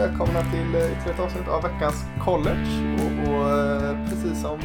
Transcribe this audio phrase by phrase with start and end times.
[0.00, 2.94] Välkomna till eh, ytterligare ett avsnitt av veckans college.
[2.94, 4.60] Och, och eh, precis som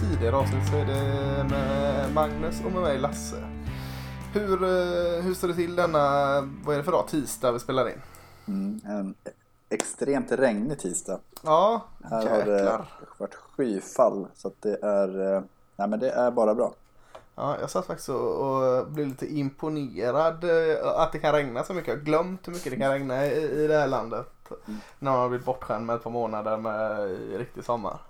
[0.00, 3.36] tidigare avsnitt så är det med Magnus och med mig Lasse.
[4.32, 6.00] Hur, eh, hur står det till denna,
[6.64, 8.02] vad är det för dag, tisdag vi spelar in?
[8.48, 9.14] Mm, en
[9.68, 11.18] extremt regnig tisdag.
[11.42, 12.84] Ja, Här har det jäklar.
[13.18, 15.42] varit skyfall så att det är,
[15.76, 16.74] nej men det är bara bra.
[17.34, 20.44] Ja, jag satt faktiskt och, och blev lite imponerad
[20.84, 21.88] att det kan regna så mycket.
[21.88, 24.26] Jag har glömt hur mycket det kan regna i, i det här landet.
[24.98, 28.00] När man har blivit bortskämd med ett par månader med riktig sommar.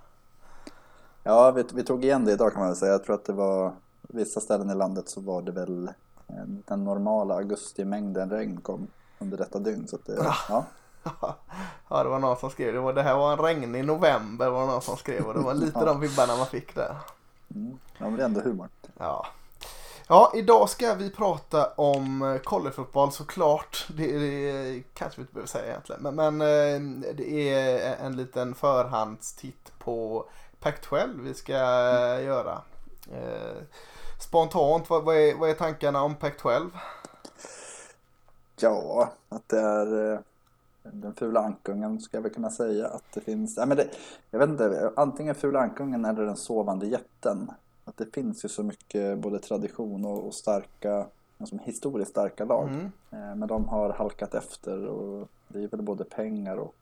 [1.23, 2.91] Ja, vi, vi tog igen det idag kan man väl säga.
[2.91, 5.87] Jag tror att det var vissa ställen i landet så var det väl
[6.27, 8.87] eh, den normala augustimängden regn kom
[9.19, 9.87] under detta dygn.
[9.87, 10.65] Så att det, ja.
[11.89, 12.79] Ja, det var någon som skrev det.
[12.79, 15.53] Var, det här var en regnig november var det någon som skrev och det var
[15.53, 16.95] lite de vibbarna man fick där.
[17.55, 18.69] Mm, ja, men det är ändå humor.
[18.97, 19.25] Ja.
[20.11, 23.87] Ja, idag ska vi prata om eh, collegefotboll såklart.
[23.97, 26.01] Det, det kanske vi inte behöver säga egentligen.
[26.01, 30.25] Men, men eh, det är en liten förhandstitt på
[30.61, 32.61] Pac-12 vi ska eh, göra.
[33.11, 33.63] Eh,
[34.21, 36.69] Spontant, vad, vad, är, vad är tankarna om Pac-12?
[38.59, 40.21] Ja, att det är
[40.83, 43.57] den fula ankungen ska jag väl kunna säga att det finns.
[43.57, 43.89] Ja, men det,
[44.31, 47.51] jag vet inte, antingen fula ankungen eller den sovande jätten.
[47.91, 51.05] Att det finns ju så mycket både tradition och, och starka,
[51.37, 52.67] alltså historiskt starka lag.
[52.67, 52.91] Mm.
[53.11, 56.75] Eh, Men de har halkat efter och det är väl både pengar och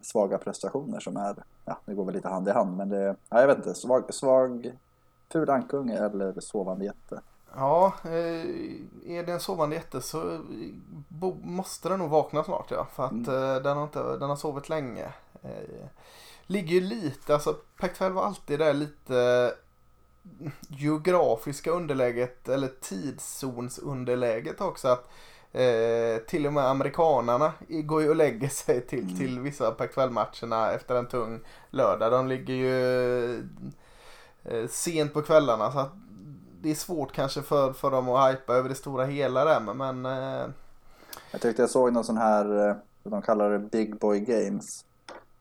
[0.00, 3.40] svaga prestationer som är, ja det går väl lite hand i hand men det, ja,
[3.40, 4.72] jag vet inte, svag, svag
[5.32, 7.20] ful ankunge eller sovande jätte.
[7.54, 8.10] Ja, eh,
[9.06, 10.40] är det en sovande jätte så
[11.42, 12.86] måste den nog vakna snart ja.
[12.92, 15.08] För att eh, den, har inte, den har sovit länge.
[16.46, 19.52] Ligger ju lite, alltså Pac-12 var alltid där lite
[20.68, 24.88] geografiska underläget eller tidszonsunderläget också.
[24.88, 25.08] Att
[25.52, 29.16] eh, till och med amerikanarna går ju och lägger sig till, Mm.
[29.16, 32.12] till vissa Pac-12-matcherna efter en tung lördag.
[32.12, 33.34] De ligger ju
[34.44, 35.84] eh, sent på kvällarna så
[36.62, 39.76] det är svårt kanske för, för dem att hypa över det stora hela där men,
[39.76, 40.46] men eh,
[41.30, 44.84] Jag tyckte jag såg någon sån här, eh, de kallar det Big Boy Games.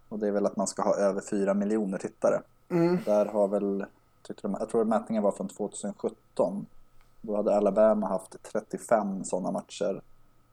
[0.09, 2.41] Och det är väl att man ska ha över 4 miljoner tittare.
[2.69, 3.85] mm, Där har väl,
[4.23, 6.65] tyckte de, jag tror mätningen var från 2017.
[7.21, 10.01] Då hade Alabama haft 35 sådana matcher.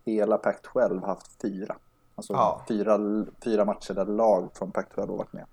[0.04, 1.76] Hela Pac-12 har haft fyra.
[2.14, 2.64] Alltså Ja.
[2.68, 2.98] fyra,
[3.44, 5.44] fyra matcher där lag från Pac-12 har varit med.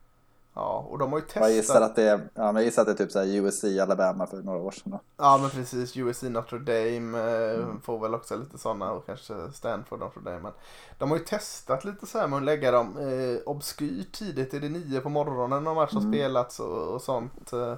[0.56, 1.90] Ja och de har ju Jag gissar testat.
[1.90, 4.28] att det är, ja, men jag gissar att det är typ så här USC, Alabama
[4.28, 4.92] för några år sedan.
[4.92, 5.00] då.
[5.18, 7.82] Ja men precis, USC Notre Dame eh, Mm.
[7.82, 10.40] får väl också lite sådana och kanske Stanford Notre Dame.
[10.40, 10.52] Men
[10.98, 14.54] de har ju testat lite så här med att lägga dem eh, obskyrt tidigt.
[14.54, 16.14] Är det nio på morgonen när match har Mm.
[16.14, 17.54] spelats och, och sånt.
[17.54, 17.72] Eh,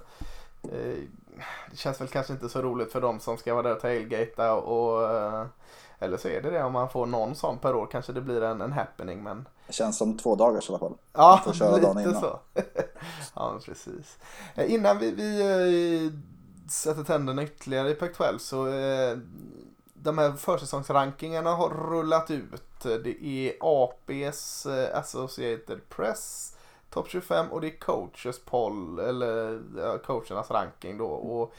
[0.63, 0.97] eh,
[1.71, 4.53] det känns väl kanske inte så roligt för dem som ska vara där och tailgata
[4.53, 5.45] och eh,
[5.99, 8.43] eller så är det det om man får någon sån per år kanske det blir
[8.43, 10.93] en, en happening men Det känns som två dagars i alla fall.
[11.13, 11.41] Ja,
[12.05, 12.39] lite så.
[13.35, 14.17] ja, precis.
[14.55, 16.11] Eh, Innan vi, vi eh,
[16.69, 19.17] sätter tänderna ytterligare i Pac-12 så eh,
[19.93, 22.61] de här försäsongsrankingarna har rullat ut.
[22.81, 26.51] Det är APs eh, Associated Press
[26.89, 31.05] Top 25 och det är coaches poll eller ja, coachernas ranking då.
[31.07, 31.53] Och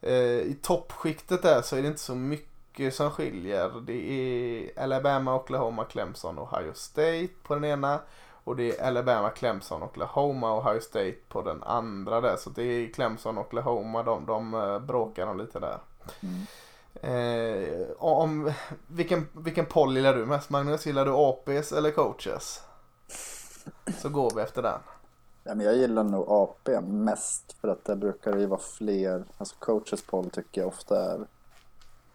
[0.00, 2.53] eh, i toppskiktet där så är det inte så mycket
[2.92, 3.80] som skiljer.
[3.86, 8.00] Det är Alabama, Oklahoma, Clemson och Ohio State på den ena.
[8.44, 12.36] Och det är Alabama, Clemson, Oklahoma och Ohio State på den andra där.
[12.36, 15.78] Så det är Clemson och Oklahoma, de, de eh, bråkar nog lite där.
[16.20, 16.46] Mm.
[17.02, 18.52] Eh, om,
[18.86, 20.86] vilken, vilken poll gillar du mest Magnus?
[20.86, 22.62] Gillar du APs eller coaches?
[23.98, 24.80] Så går vi efter den.
[25.44, 29.56] Ja, men jag gillar nog AP mest för att det brukar ju vara fler, alltså
[29.58, 31.26] coaches poll tycker jag ofta är,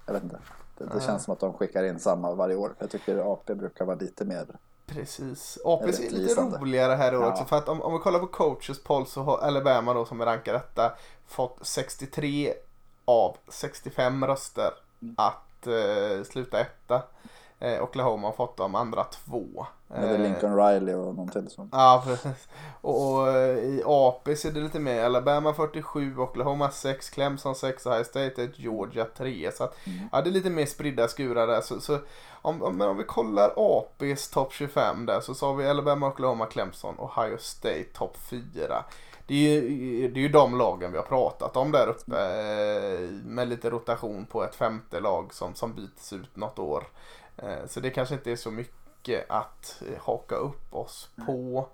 [0.10, 0.40] jag vet inte,
[0.78, 2.76] det, det känns som att de skickar in samma varje år.
[2.80, 4.48] Jag tycker AP brukar vara lite mer,
[4.86, 5.58] Precis.
[5.66, 7.32] APs är lite roligare här i år Ja.
[7.32, 7.46] också.
[7.46, 10.26] För att om, om vi kollar på coaches poll så har Alabama då som är
[10.26, 10.92] rankad detta
[11.28, 12.54] fått 63
[13.06, 14.72] av 65 röster
[15.02, 15.16] Mm.
[15.18, 17.02] att eh, sluta etta.
[17.60, 19.66] Eh, Oklahoma har fått de andra två.
[19.96, 21.70] Eh, Lincoln Riley och någon till som.
[21.72, 22.48] Ja, precis.
[22.82, 25.04] Och, och eh, i AP så är det lite mer.
[25.06, 29.52] Alabama 47, Oklahoma 6, Clemson 6, Ohio State 1, Georgia 3.
[29.52, 30.00] Så att, Mm.
[30.12, 31.62] ja, det är lite mer spridda skurar där.
[31.62, 31.98] Så, så
[32.42, 36.46] om, om, men om vi kollar APs topp 25 där så sa vi Alabama, Oklahoma,
[36.46, 38.84] Clemson, Ohio State topp 4.
[39.28, 43.10] Det är, ju, det är ju de lagen vi har pratat om där uppe eh,
[43.26, 46.84] med lite rotation på ett femte lag som, som byts ut något år.
[47.44, 51.68] Eh, Så det kanske inte är så mycket att eh, haka upp oss på.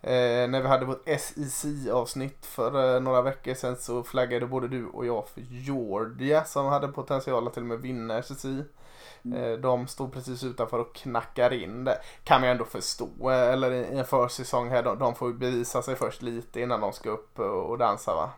[0.00, 4.86] Eh, när vi hade vårt SEC-avsnitt för eh, några veckor sedan så flaggade både du
[4.86, 8.44] och jag för Georgia som hade potential att till och med vinna SEC.
[8.44, 9.42] Mm.
[9.42, 11.98] Eh, de stod precis utanför och knackar in det.
[12.24, 13.30] Kan man ändå förstå.
[13.30, 16.92] Eller i en försäsong här, de, de får ju bevisa sig först lite innan de
[16.92, 18.30] ska upp och, och dansa va?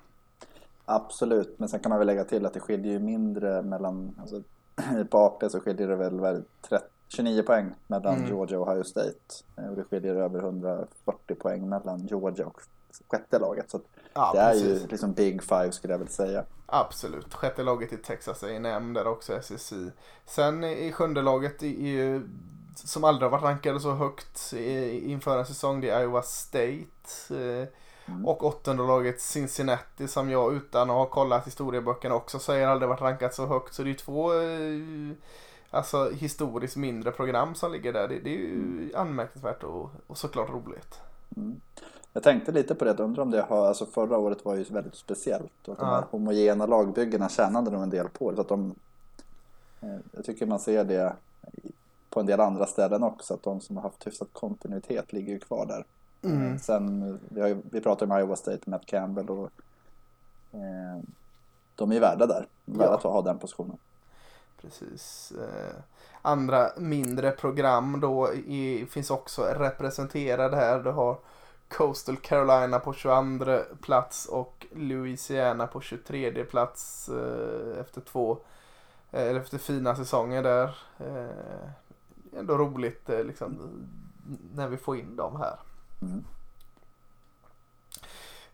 [0.85, 4.43] Absolut, men sen kan man väl lägga till att det skiljer ju mindre mellan, alltså,
[5.11, 8.27] på AP så skiljer det väl, väl 30, 29 poäng mellan Mm.
[8.29, 9.11] Georgia och Ohio State.
[9.57, 12.61] Eh, Och det skiljer över 140 poäng mellan Georgia och
[13.09, 13.71] sjätte laget.
[13.71, 13.81] Så
[14.15, 14.83] Ja, det är precis.
[14.83, 16.45] ju liksom Big Five skulle jag väl säga.
[16.67, 17.35] Absolut.
[17.35, 19.73] Sjätte laget i Texas A&M där också SEC.
[20.27, 22.29] Sen i sjunde laget är ju
[22.75, 25.81] som aldrig har varit rankade så högt i- inför en säsong.
[25.81, 26.87] Det är Iowa State.
[28.11, 28.27] Eh, Mm.
[28.27, 33.01] Och åttonde laget Cincinnati som jag utan att ha kollat historieböckerna också säger aldrig varit
[33.01, 33.75] rankat så högt.
[33.75, 35.17] Så det är två eh,
[35.71, 38.09] alltså, historiskt mindre program som ligger där.
[38.09, 41.01] Det, det är ju anmärkningsvärt och, och såklart roligt.
[41.37, 41.61] Mm.
[42.13, 44.63] Jag tänkte lite på det, jag undrar om det har, alltså förra året var ju
[44.65, 45.95] väldigt speciellt och att de Ja.
[45.95, 48.37] här homogena lagbyggena tjänade nog en del på det.
[48.37, 48.75] Så att de,
[49.81, 51.13] eh, jag tycker man ser det
[52.11, 55.39] på en del andra ställen också, att de som har haft hyfsat kontinuitet ligger ju
[55.39, 55.85] kvar där.
[56.23, 56.59] Mm.
[56.59, 59.51] Sen, vi, har vi pratar om Iowa State, Matt Campbell och
[60.53, 61.03] eh,
[61.75, 62.95] de är ju värda där, värda Ja.
[62.97, 63.77] att ha den positionen.
[64.61, 65.33] Precis.
[65.33, 65.77] Eh,
[66.23, 70.81] andra mindre program då i, finns också representerade här.
[70.83, 71.19] Du har
[71.69, 78.39] Coastal Carolina på 22 plats och Louisiana på 23 plats eh, efter två
[79.11, 80.79] eh, eller efter fina säsonger där.
[80.99, 81.69] Eh,
[82.39, 83.59] ändå roligt liksom
[84.55, 85.57] när vi får in dem här.
[86.03, 86.25] Mm.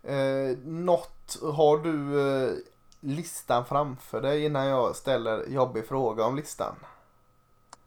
[0.02, 2.56] Eh, något har du eh,
[3.00, 6.75] listan framför dig innan jag ställer jobbig fråga om listan?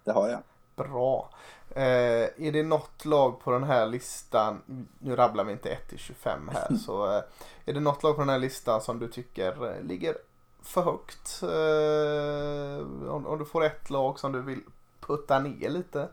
[0.03, 0.41] Det har jag.
[0.75, 1.29] Bra.
[1.69, 4.61] Eh, är det något lag på den här listan,
[4.99, 7.23] nu rabblar vi inte 1 till 25 här, så eh,
[7.65, 10.17] är det något lag på den här listan som du tycker eh, ligger
[10.61, 11.39] för högt?
[11.43, 14.61] Eh, om, om du får ett lag som du vill
[14.99, 16.09] putta ner lite?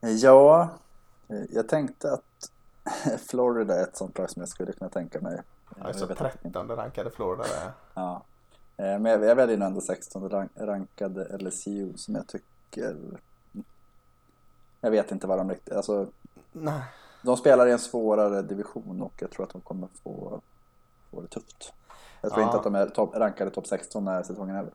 [0.00, 0.68] Ja,
[1.50, 2.50] jag tänkte att
[3.28, 5.42] Florida är ett sånt lag som jag skulle kunna tänka mig.
[5.80, 6.38] Alltså Jag vet inte.
[6.42, 7.72] 13 rankade Florida där.
[7.94, 8.22] Ja.
[8.76, 12.96] Eh, Men jag, jag väljer ändå 16 rank, rankade LSU som jag tycker...
[14.80, 15.74] Jag vet inte vad de riktigt...
[15.74, 16.06] Alltså,
[16.52, 16.82] Nej.
[17.22, 20.40] de spelar i en svårare division och jag tror att de kommer få,
[21.10, 21.72] få det tufft.
[22.20, 22.46] Jag tror Ja.
[22.46, 24.72] inte att de är top, rankade topp 16 när säsongen är över.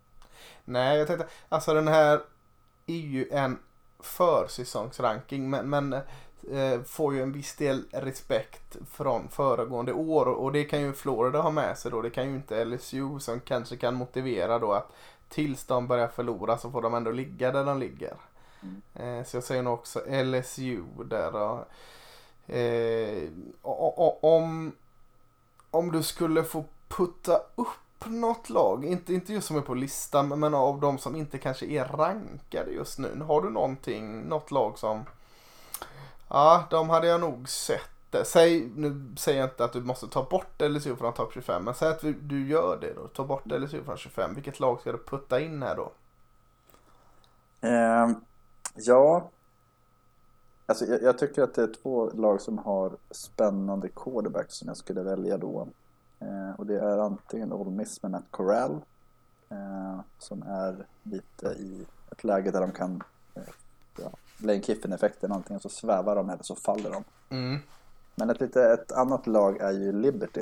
[0.66, 2.22] Nej, jag tänkte, alltså den här
[2.86, 3.58] är ju en
[4.00, 5.96] försäsongsranking men, men
[6.86, 11.52] får ju en viss del respekt från föregående år och det kan ju Florida ha
[11.52, 12.02] med sig då.
[12.02, 14.92] Det kan ju inte LSU som kanske kan motivera då att
[15.30, 18.14] tills de börjar förlora så får de ändå ligga där de ligger.
[18.62, 19.20] Mm.
[19.20, 21.32] Eh, så jag säger nog också LSU där.
[21.32, 21.66] då.
[22.54, 23.30] Eh,
[23.62, 24.72] o- o- om,
[25.72, 30.40] om du skulle få putta upp något lag, inte, inte just som är på listan,
[30.40, 33.22] men av de som inte kanske är rankade just nu.
[33.28, 35.06] Har du någonting, något lag som,
[36.30, 37.90] ja, de hade jag nog sett.
[38.26, 41.74] Säg, nu säger jag inte att du måste ta bort LSU från topp 25, men
[41.74, 43.08] säg att du gör det då.
[43.08, 44.36] Ta bort LSU från 25.
[44.36, 45.92] Vilket lag ska du putta in här då?
[47.62, 48.10] Eh,
[48.76, 49.30] ja,
[50.66, 54.78] alltså jag, jag tycker att det är två lag som har spännande quarterbacks som jag
[54.78, 55.68] skulle välja då.
[56.20, 58.82] Eh, och det är antingen Ole Miss med Matt Corral
[59.50, 63.04] eh, som är lite i ett läge där de kan
[63.36, 63.44] eh,
[64.04, 67.04] ja, Lane Kiffin-effekten, antingen så svävar de eller så faller de.
[67.36, 67.60] Mm,
[68.16, 70.42] Men ett, lite, ett annat lag är ju Liberty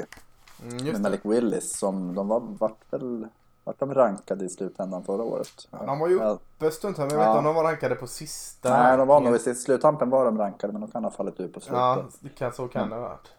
[0.62, 1.00] mm med det.
[1.00, 3.28] Malik Willis som de var, vart väl
[3.64, 5.68] vart de rankade i slutändan förra året.
[5.72, 7.38] Ja, de var ju uppe stundtals, men jag vet inte Ja.
[7.38, 8.70] om de var rankade på sista.
[8.84, 11.48] Nej, de var nog i sluttampen var de rankade men de kan ha fallit ur
[11.48, 11.78] på slutet.
[11.80, 13.32] Ja, det kan, så kan det ha varit.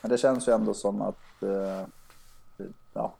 [0.00, 1.86] Men det känns ju ändå som att eh,
[2.92, 3.12] ja,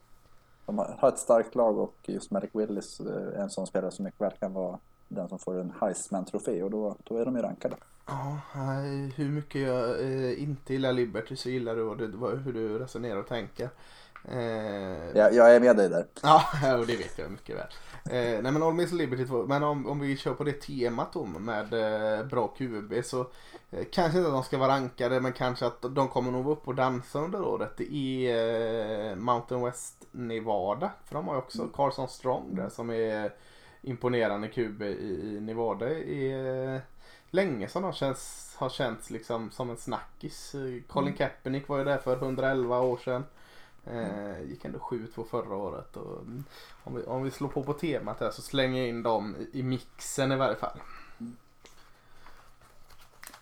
[0.66, 3.06] de har har ett starkt lag och just Malik Willis eh,
[3.38, 4.78] är en sån spelare som mycket väl kan vara
[5.14, 7.76] den som får en Heisman-trofé och då, då är de ju rankade.
[8.06, 12.78] Ja, nej, hur mycket jag eh, inte gillar Liberty så gillar du vad, hur du
[12.78, 13.68] resonerar och tänker.
[14.24, 16.06] Eh, Jag, jag är med dig där.
[16.22, 16.42] Ja,
[16.78, 17.66] och det vet jag mycket väl.
[18.04, 19.46] Eh, nej men Ole Miss Liberty 2.
[19.46, 23.20] Men om, om vi kör på det temat då med eh, bra QB så
[23.70, 26.70] eh, kanske inte att de ska vara rankade men kanske att de kommer nog uppe
[26.70, 30.90] och dansa under året i eh, Mountain West Nevada.
[31.04, 33.32] För de har ju också Carson Strong där som är
[33.82, 35.90] imponerande QB i, i Nevada.
[35.90, 36.32] I,
[36.74, 36.80] eh,
[37.30, 40.54] länge som de känns, har känts liksom som en snackis.
[40.88, 43.24] Colin Kaepernick var ju där för 111 år sedan.
[43.84, 45.96] Eh, gick ändå 7-2 förra året.
[45.96, 46.44] Och, mm,
[46.84, 49.58] om, vi, om vi slår på på temat här så slänger jag in dem i,
[49.58, 50.80] i mixen i varje fall.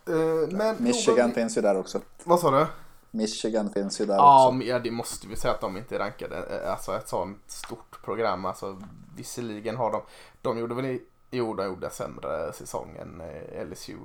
[0.06, 2.00] Eh, men, Michigan jo, finns ju där också.
[2.24, 2.66] Vad sa du?
[3.10, 4.56] Michigan finns ju där Ja, också.
[4.56, 6.36] men- ja, det måste vi säga att de inte är rankade.
[6.64, 8.44] Eh, Alltså ett sånt stort program.
[8.44, 8.82] Alltså
[9.16, 10.02] visserligen har de,
[10.42, 13.96] de gjorde väl i, jo, de gjorde sämre säsong än eh, LSU.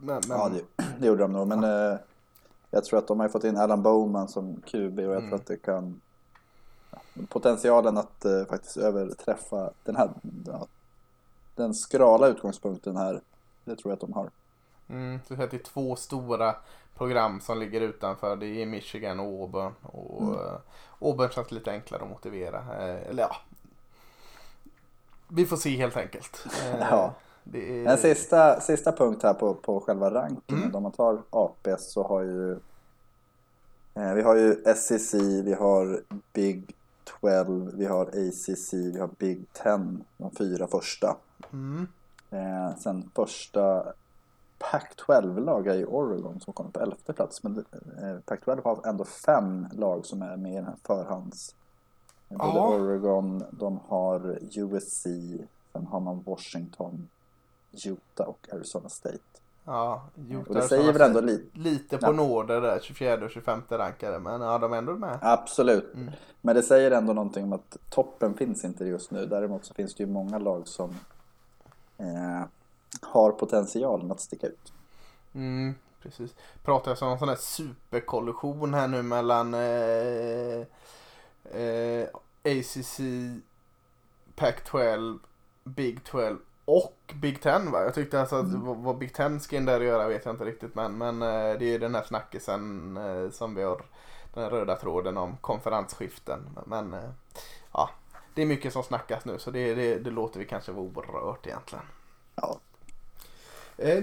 [0.00, 1.46] Men, men Ja, det, det gjorde de nog.
[1.48, 1.98] Men eh,
[2.70, 5.28] jag tror att de har fått in Alan Bowman som QB och jag Mm.
[5.28, 6.00] tror att det kan...
[6.90, 10.10] Ja, potentialen att eh, faktiskt överträffa den här...
[10.46, 10.66] Ja,
[11.54, 13.20] den skrala utgångspunkten här,
[13.64, 14.30] det tror jag att de har.
[14.92, 16.54] Mm, så det är två stora
[16.96, 18.36] program som ligger utanför.
[18.36, 19.72] Det är Michigan och Auburn.
[19.82, 20.34] Och, Mm.
[20.34, 20.52] eh,
[21.00, 22.58] Auburn känns lite enklare att motivera.
[22.58, 23.36] Eh, eller ja.
[25.28, 26.46] Vi får se helt enkelt.
[26.62, 27.14] Eh, Ja.
[27.52, 27.86] Är...
[27.86, 30.62] En sista, sista punkt här på, på själva rankingen.
[30.62, 30.74] Mm.
[30.76, 32.52] Om man tar APS så har ju
[33.94, 36.00] eh, vi har ju SEC, vi har
[36.32, 36.74] Big
[37.20, 41.16] 12, vi har ACC, vi har Big 10, de fyra första.
[41.52, 41.86] Mm.
[42.30, 43.84] Eh, sen första
[44.62, 47.42] Pac-12-lag är ju Oregon som kommer på elfte plats.
[47.42, 51.54] Men eh, Pac-12 har ändå fem lag som är med i den här förhands...
[52.28, 52.68] Både Ja.
[52.68, 55.02] Oregon, de har USC,
[55.72, 57.08] sen har man Washington,
[57.86, 59.18] Utah och Arizona State.
[59.64, 60.02] Ja,
[60.48, 61.58] Och det säger väl ändå lite...
[61.58, 62.12] Lite på Ja.
[62.12, 64.18] nåder där, 24 och 25 rankade.
[64.18, 65.18] Men ja, de är ändå med.
[65.22, 65.94] Absolut.
[65.94, 66.10] Mm.
[66.40, 69.26] Men det säger ändå någonting om att toppen finns inte just nu.
[69.26, 70.90] Däremot så finns det ju många lag som
[71.98, 72.42] eh,
[73.00, 74.72] har potentialen att sticka ut.
[75.34, 76.34] Mm, precis.
[76.62, 80.66] Pratar jag om en sån här superkollision här nu mellan eh,
[81.62, 82.08] eh,
[82.44, 83.00] ACC,
[84.36, 85.18] Pac-12,
[85.64, 87.82] Big 12 och Big 10 va?
[87.82, 88.82] Jag tyckte alltså att Mm.
[88.82, 91.58] vad, Big 10 ska in där och göra vet jag inte riktigt men, men eh,
[91.58, 93.82] det är den här snackisen eh, som vi har
[94.34, 96.58] den röda tråden om konferensskiften.
[96.66, 97.10] Men eh,
[97.72, 97.90] ja,
[98.34, 101.46] det är mycket som snackas nu så det, det, det låter vi kanske vara oberört
[101.46, 101.84] egentligen.
[102.34, 102.60] Ja,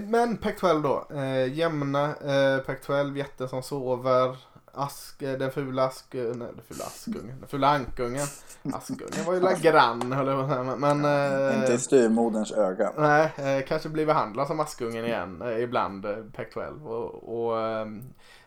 [0.06, 1.16] Men Pac-12 då.
[1.16, 4.36] Eh, jämna eh, Pac-12, jätten som sover.
[4.72, 6.06] Ask, eh, den fula ask...
[6.14, 7.40] Nej, den fula askungen.
[7.40, 8.26] Den fula ankungen.
[8.72, 10.76] Askungen var ju la grann höll jag på att säga.
[10.76, 11.04] Men...
[11.04, 12.92] eh, inte i styrmoderns öga.
[12.98, 16.84] Nej, eh, kanske blir behandlad som Askungen igen eh, ibland, eh, Pac-12.
[16.84, 18.02] Och, och ehm,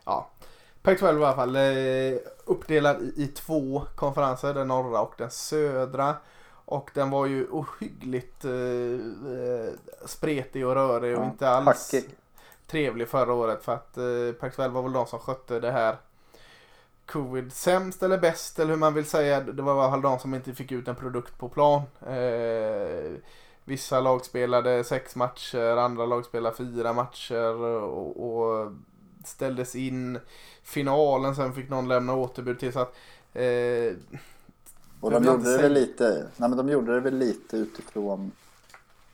[0.05, 0.29] ja,
[0.83, 6.15] Pac-12 i alla fall eh, uppdelad i, i två konferenser, den norra och den södra.
[6.65, 9.74] Och den var ju ohyggligt eh, eh,
[10.05, 12.10] spretig och rörig och Ja, inte alls Hackig.
[12.67, 14.03] trevlig förra året för att eh,
[14.39, 15.96] Pac-12 var väl de som skötte det här
[17.05, 19.41] covid sämst eller bäst eller hur man vill säga.
[19.41, 21.82] Det var i alla fall de som inte fick ut en produkt på plan.
[22.08, 23.12] Eh,
[23.65, 28.72] vissa lag spelade sex matcher, andra lag spelade fyra matcher och, och
[29.25, 30.20] ställdes in
[30.63, 31.36] finalen.
[31.36, 32.96] Sen fick någon lämna återbud till så att
[33.34, 33.93] eh,
[35.03, 38.31] Och de gjorde det väl lite, nej men de gjorde det väl lite utifrån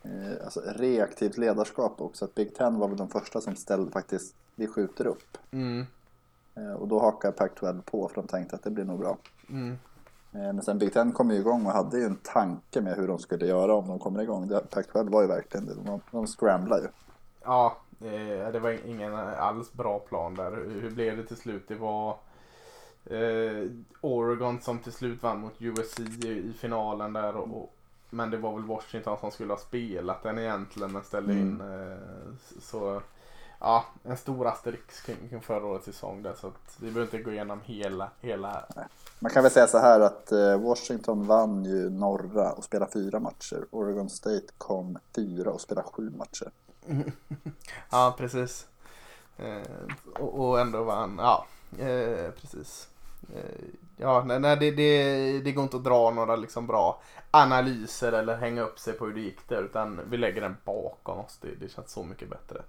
[0.03, 2.25] eh, alltså reaktivt ledarskap också.
[2.25, 5.37] Att Big Ten var väl de första som ställde faktiskt, vi skjuter upp.
[5.51, 5.85] mm,
[6.55, 9.17] Eh, och då hakar Pac-12 på för de tänkte att det blir nog bra.
[9.49, 9.77] mm,
[10.33, 13.07] Eh, men sen Big Ten kom ju igång och hade ju en tanke med hur
[13.07, 14.47] de skulle göra om de kommer igång.
[14.47, 16.87] Det- Pac-12 var ju verkligen det, de, de scramblade ju.
[17.43, 20.51] Ja, eh, det var ingen alls bra plan där.
[20.81, 21.63] Hur blev det till slut?
[21.67, 22.17] Det var
[23.09, 27.35] eh, Oregon som till slut vann mot USC i, i finalen där.
[27.35, 27.75] Och, och,
[28.09, 31.61] men det var väl Washington som skulle ha spelat den egentligen men ställde in.
[31.61, 31.91] Mm.
[31.91, 31.97] Eh,
[32.61, 33.01] så
[33.59, 36.33] ja, en stor asterisk kring, förra årets säsong där.
[36.33, 38.65] Så att vi behöver inte gå igenom hela, hela.
[39.19, 43.19] Man kan väl säga så här att eh, Washington vann ju norra och spelade fyra
[43.19, 43.65] matcher.
[43.71, 46.51] Oregon State kom fyra och spelade sju matcher.
[47.91, 48.67] Ja, precis.
[49.37, 49.61] Eh,
[50.19, 51.19] och, och ändå vann.
[51.21, 51.45] Ja,
[51.85, 52.87] eh, precis.
[53.35, 53.65] Eh,
[53.97, 58.37] ja, nej, nej det, det, det går inte att dra några liksom bra analyser eller
[58.37, 59.63] hänga upp sig på hur det gick där.
[59.63, 61.37] Utan vi lägger den bakom oss.
[61.41, 62.61] Det, det känns så mycket bättre.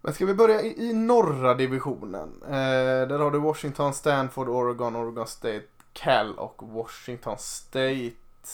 [0.00, 2.42] Men ska vi börja i, i norra divisionen.
[2.42, 8.12] Eh, där har du Washington, Stanford, Oregon, Oregon State, Cal och Washington State.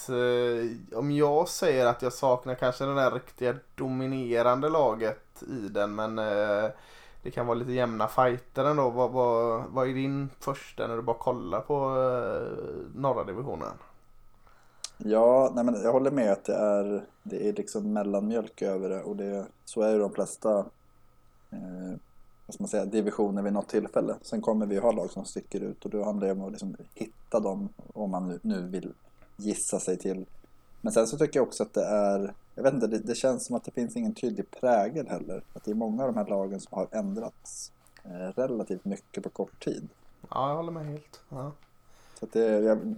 [0.09, 5.95] Eh, om jag säger att jag saknar kanske det där riktiga dominerande laget i den
[5.95, 6.71] men eh,
[7.25, 8.91] det kan vara lite jämna fighter ändå.
[8.91, 13.73] Vad, vad, vad är din första när du bara kollar på eh, norra divisionen?
[14.97, 19.03] Ja, nej men jag håller med att det är, det är liksom mellanmjölk över det
[19.03, 20.59] och det, så är ju de flesta
[21.51, 21.99] eh,
[22.47, 24.17] vad ska man säga, divisioner vid något tillfälle.
[24.23, 26.77] Sen kommer vi ha lag som sticker ut och då handlar det om att liksom
[26.95, 28.93] hitta dem om man nu, nu vill
[29.37, 30.27] gissa sig till.
[30.81, 33.47] Men sen så tycker jag också att det är, jag vet inte, det, det känns
[33.47, 35.43] som att det finns ingen tydlig prägel heller.
[35.53, 37.73] Att det är många av de här lagen som har ändrats
[38.05, 39.89] eh, relativt mycket på kort tid.
[40.31, 41.21] Ja, jag håller med helt.
[41.29, 41.53] Ja.
[42.21, 42.95] Så det, jag,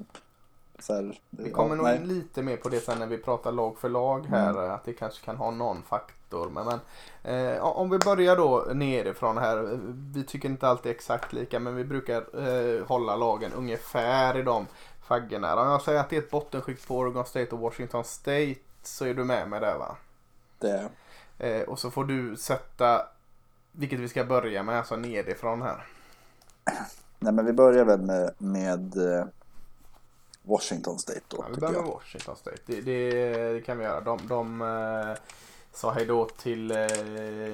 [0.79, 1.97] så här, Vi kommer ja, nog nej.
[1.97, 4.51] in lite mer på det sen när vi pratar lag för lag här.
[4.51, 4.71] Mm.
[4.71, 6.51] Att det kanske kan ha någon faktor.
[6.51, 9.79] Men, men eh, om vi börjar då nerifrån här.
[10.15, 14.67] Vi tycker inte alltid exakt lika men vi brukar eh, hålla lagen ungefär i de
[15.03, 15.63] faggorna.
[15.63, 19.05] Om jag säger att det är ett bottenskikt på Oregon State och Washington State så
[19.05, 19.97] är du med mig där va?
[20.59, 20.89] Det,
[21.39, 23.07] Eh, och så får du sätta
[23.73, 25.87] vilket vi ska börja med, alltså nerifrån här.
[27.19, 29.27] nej men vi börjar väl med, med eh,
[30.43, 31.91] Washington State då, Ja, vi börjar med.
[31.91, 32.59] Washington State.
[32.67, 34.01] Det, det, det kan vi göra.
[34.01, 35.23] De, de eh,
[35.73, 36.79] sa hej då till eh,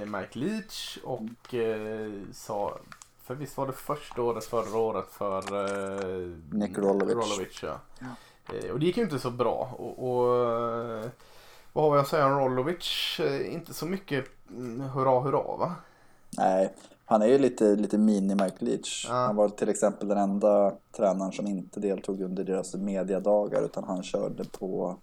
[0.07, 2.79] Mike Leach och eh, sa,
[3.23, 7.15] för visst var det första året förra året för eh, Nick Rolovic.
[7.15, 7.81] Rolovic ja.
[7.99, 8.07] Ja.
[8.49, 9.75] Eh, och det gick ju inte så bra.
[9.79, 11.11] Och, och eh,
[11.73, 13.21] vad har vi att säga om Rolovic?
[13.21, 15.75] Eh, inte så mycket mm, hurra hurra va?
[16.39, 19.07] Nej, han är ju lite, lite mini Mike Leach.
[19.09, 19.15] Ja.
[19.15, 24.03] Han var till exempel den enda tränaren som inte deltog under deras mediadagar utan han
[24.03, 24.97] körde på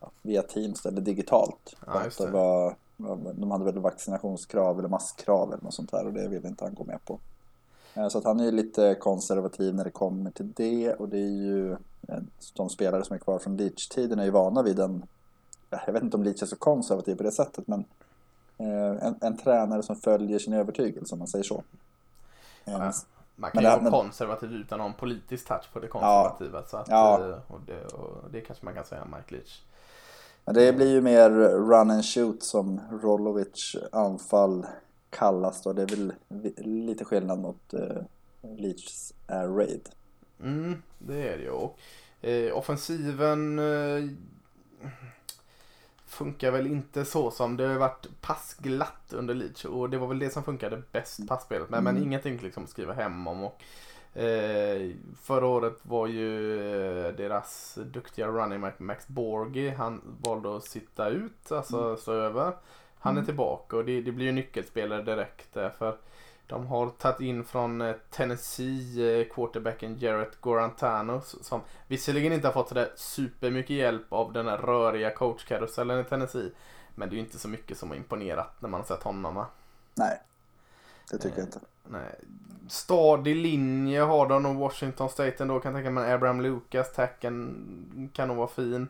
[0.00, 1.76] ja, via Teams eller digitalt.
[1.86, 2.74] Ja, det var,
[3.32, 6.74] de hade väl vaccinationskrav eller masskrav eller något sånt där och det ville inte han
[6.74, 7.18] gå med på.
[8.10, 11.42] Så att han är ju lite konservativ när det kommer till det och det är
[11.42, 11.76] ju
[12.54, 15.02] de spelare som är kvar från Leach-tiden är ju vana vid en
[15.70, 17.84] ja, jag vet inte om Leach är så konservativ på det sättet men
[18.58, 21.62] eh, en, en tränare som följer sin övertygelse om man säger så.
[22.64, 22.92] Eh, Ja.
[23.38, 26.62] Man kan Men ju vara konservativ utan någon politisk touch på det konservativa.
[26.66, 27.20] Så att, Ja.
[27.28, 29.62] eh, och, det, och det kanske man kan säga om Mike Leach.
[30.44, 34.66] Men det blir ju mer run and shoot som Rolovic anfall
[35.10, 35.72] kallas då.
[35.72, 36.12] Det är väl
[36.58, 38.02] lite skillnad mot eh,
[38.42, 39.88] Leachs air raid.
[40.42, 41.50] Mm, det är det ju.
[41.50, 41.78] Och,
[42.20, 44.04] eh, offensiven eh,
[46.06, 50.18] funkar väl inte så som det har varit passglatt under Leach och det var väl
[50.18, 51.70] det som funkade bäst passspelet.
[51.70, 52.08] Men, men Mm.
[52.08, 53.44] ingenting liksom att skriva hem om.
[53.44, 53.62] Och,
[54.20, 54.90] eh,
[55.22, 56.54] förra året var ju
[57.06, 59.68] eh, deras duktiga running back Max Borgi.
[59.70, 62.52] Han valde att sitta ut, alltså stå över.
[62.98, 63.26] Han är Mm.
[63.26, 65.70] tillbaka och det, det blir ju nyckelspelare direkt där.
[65.70, 65.96] För
[66.46, 72.52] de har tagit in från eh, Tennessee eh, quarterbacken Jarrett Gorantano som visserligen inte har
[72.52, 76.50] fått sådär supermycket hjälp av den här röriga coachkarusellen i Tennessee.
[76.94, 79.34] Men det är ju inte så mycket som har imponerat när man har sett honom
[79.34, 79.46] va?
[79.94, 80.20] Nej,
[81.10, 81.38] det tycker Eh.
[81.38, 81.60] jag inte.
[81.90, 82.14] Nej.
[82.68, 86.12] Stadig linje har de och Washington State ändå kan jag tänka mig.
[86.12, 88.88] Abraham Lucas, tacken kan nog vara fin.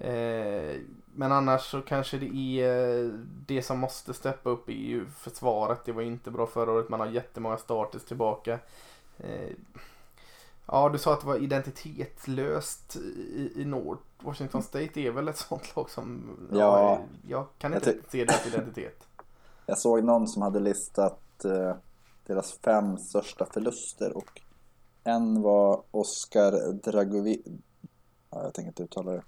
[0.00, 0.76] Eh,
[1.16, 3.12] men annars så kanske det är
[3.46, 5.84] det som måste steppa upp är ju försvaret.
[5.84, 6.88] Det var inte bra förra året.
[6.88, 8.58] Man har jättemånga starters tillbaka.
[9.18, 9.50] Eh,
[10.66, 13.98] ja, du sa att det var identitetslöst i, i Nord.
[14.18, 16.36] Washington State är väl ett sånt lag som...
[16.52, 16.98] Ja.
[17.28, 19.06] jag kan Jag inte ty- se deras identitet.
[19.66, 21.76] Jag såg någon som hade listat eh,
[22.26, 24.40] deras fem största förluster och
[25.04, 27.42] en var Oskar Dragovi...
[28.30, 29.22] Ja, jag tänker inte uttala det.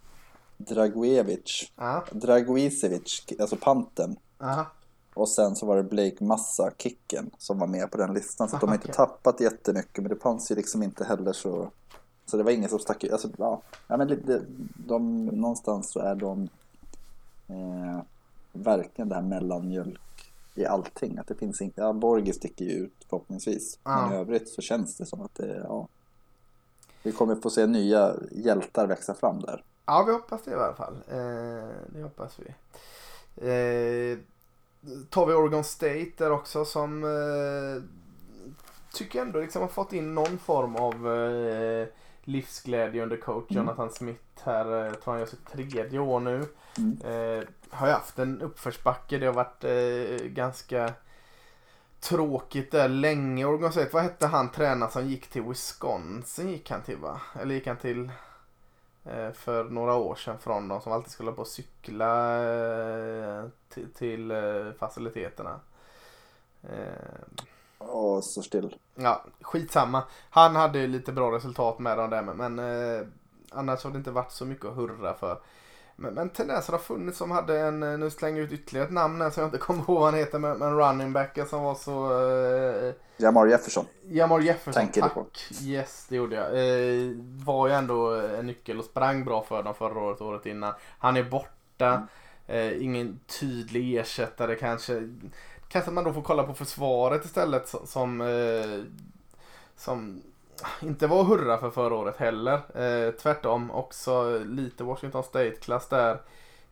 [0.56, 1.72] Dragojevic.
[1.76, 4.16] Ja, Dragoicevic, alltså panten.
[4.38, 4.66] aha.
[5.14, 8.48] Och sen så var det Blake Massa, kicken, som var med på den listan.
[8.48, 8.94] Så att de har inte Okej.
[8.94, 11.70] tappat jättemycket, men det fanns ju liksom inte heller så...
[12.26, 13.12] Så det var ingen som stack ut.
[13.12, 13.62] Alltså, ja.
[13.88, 14.42] ja men lite,
[14.86, 16.48] de, någonstans så är de
[17.48, 18.00] eh,
[18.52, 20.00] verkligen det här mellanmjölk
[20.58, 21.18] i allting.
[21.18, 21.80] Att det finns inte...
[21.80, 23.78] Ja, Borgi sticker ju ut förhoppningsvis.
[23.82, 24.14] Men Ja.
[24.14, 25.88] i övrigt så känns det som att det, ja...
[27.02, 29.64] Vi kommer få se nya hjältar växa fram där.
[29.86, 30.94] Ja, vi hoppas det i alla fall.
[31.08, 32.48] Eh, det hoppas vi.
[33.36, 34.18] Eh,
[35.10, 37.82] tar vi Oregon State där också som eh,
[38.92, 41.86] tycker ändå liksom har fått in någon form av eh,
[42.26, 43.62] livsglädje under coach Mm.
[43.62, 44.86] Jonathan Smith här.
[44.86, 46.44] Eh, tror han gör sitt tredje år nu.
[46.78, 46.98] Mm.
[47.04, 49.18] Eh, har ju haft en uppförsbacke.
[49.18, 50.92] Det har varit eh, ganska
[52.00, 53.44] tråkigt där länge.
[53.44, 57.20] Oregon State, vad hette han tränaren som gick till Wisconsin gick han till va?
[57.40, 58.10] Eller gick han till
[59.04, 63.92] eh, för några år sedan från dem som alltid skulle på att cykla eh, till,
[63.92, 65.60] till eh, faciliteterna.
[67.88, 68.76] Och så still.
[68.94, 70.02] Ja, skitsamma.
[70.30, 73.06] Han hade ju lite bra resultat med dem där men, eh,
[73.50, 75.38] annars har det inte varit så mycket att hurra för.
[75.96, 78.92] Men, men tendenser har funnits som hade en, eh, nu slänger jag ut ytterligare ett
[78.92, 81.62] namn här som jag inte kommer ihåg vad han heter men, men running backen som
[81.62, 82.28] var så
[82.88, 83.86] eh, Jamar Jefferson.
[84.02, 85.14] Jamar Jefferson, Tänker tack.
[85.14, 85.26] på?
[85.62, 86.46] Yes, det gjorde jag.
[86.46, 87.10] Eh,
[87.44, 90.74] var ju ändå en nyckel och sprang bra för dem förra året och året innan.
[90.98, 92.08] Han är borta.
[92.46, 95.02] Eh, ingen tydlig ersättare kanske.
[95.68, 98.80] Kanske man då får kolla på försvaret istället som, som, eh,
[99.76, 100.22] som
[100.80, 102.54] inte var hurra för förra året heller.
[102.82, 106.18] Eh, tvärtom också lite Washington State-klass där.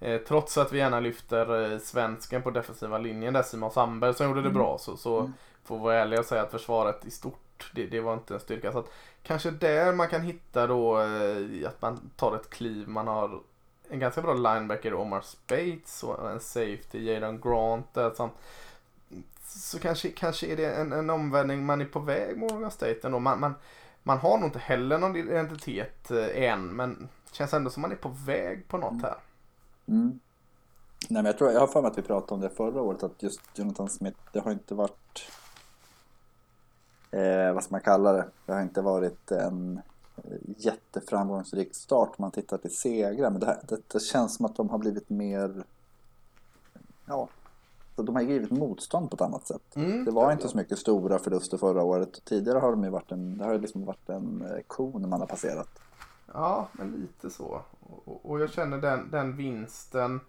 [0.01, 4.27] Eh, trots att vi gärna lyfter eh, svensken på defensiva linjen där Simon Sandberg som
[4.27, 4.59] gjorde det Mm.
[4.59, 5.33] bra så, så Mm.
[5.65, 7.71] får vi vara ärliga och säga att försvaret i stort.
[7.75, 8.73] Det, det var inte en styrka.
[8.73, 8.91] Så att,
[9.23, 12.89] kanske där man kan hitta då eh, att man tar ett kliv.
[12.89, 13.41] Man har
[13.89, 18.31] en ganska bra linebacker Omar Spates och en safety Jadon Grant där som
[19.45, 21.67] så kanske, kanske är det en, en omvändning.
[21.67, 23.19] Man är på väg mot Oregon State ändå.
[23.19, 23.55] Man, man,
[24.03, 27.97] man har nog inte heller någon identitet eh, än men känns ändå som man är
[27.97, 29.17] på väg på något här.
[29.87, 30.21] Mm.
[31.09, 33.03] Nej, men jag, tror, jag har för mig att vi pratade om det förra året,
[33.03, 35.31] att just Jonathan Smith, det har inte varit,
[37.11, 39.81] eh, vad ska man kalla det, det har inte varit en
[40.17, 40.23] eh,
[40.57, 44.57] jätteframgångsrik start om man tittar till segrar, men det, här, det, det känns som att
[44.57, 45.65] de har blivit mer,
[47.07, 47.29] ja,
[47.97, 49.77] de har givit motstånd på ett annat sätt.
[49.77, 52.25] Mm, det var inte så mycket stora förluster förra året.
[52.25, 55.27] Tidigare har de ju varit en, det har liksom varit en eh, kon man har
[55.27, 55.69] passerat.
[56.35, 57.61] Ja, men lite så.
[58.05, 60.21] Och, och jag känner den, den vinsten,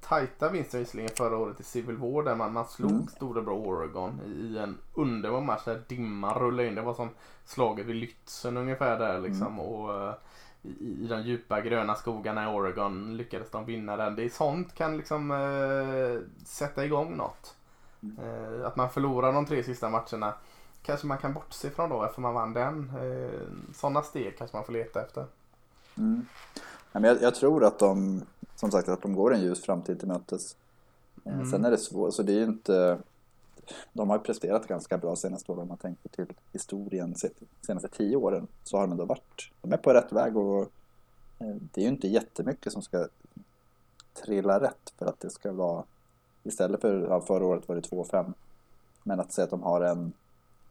[0.00, 3.06] tajta vinsten visserligen förra året i Civil War där man, man slog Mm.
[3.06, 6.74] storebror Oregon i, en underbar match där dimman rullade in.
[6.74, 7.08] Det var som
[7.44, 9.60] slaget vid Lützen ungefär där liksom.
[9.60, 10.14] Och eh,
[10.62, 14.16] i, i de djupa gröna skogarna i Oregon lyckades de vinna den.
[14.16, 17.54] Det är sånt kan liksom eh, sätta igång något.
[18.00, 20.34] Eh, att man förlorar de tre sista matcherna
[20.82, 22.92] kanske man kan bortse från då eftersom man vann den.
[23.00, 23.40] Eh,
[23.74, 25.24] sådana steg kanske man får leta efter.
[25.98, 26.26] Mm.
[26.92, 28.22] Men jag, jag tror att de,
[28.54, 30.56] som sagt, att de går en ljus framtid till mötes.
[31.24, 31.50] Eh, Mm.
[31.50, 32.98] Sen är det svårt, så det är ju inte...
[33.92, 37.14] De har presterat ganska bra senaste åren om man tänker till historien
[37.66, 38.48] senaste tio åren.
[38.64, 40.62] Så har de ändå varit, de är på rätt väg och
[41.38, 43.06] eh, det är ju inte jättemycket som ska
[44.14, 45.84] trilla rätt för att det ska vara
[46.42, 48.32] istället för, ja, förra året var det 2-5
[49.02, 50.12] men att säga att de har en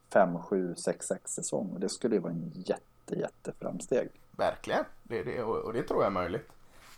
[0.09, 4.09] 5-7-6-6 säsong och det skulle ju vara en jätte jätte framsteg.
[4.31, 4.85] Verkligen.
[5.03, 6.49] Det, det, och, det tror jag är möjligt.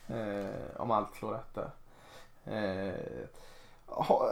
[0.07, 1.71] Eh, om allt slår rätt där.
[2.45, 3.25] Eh,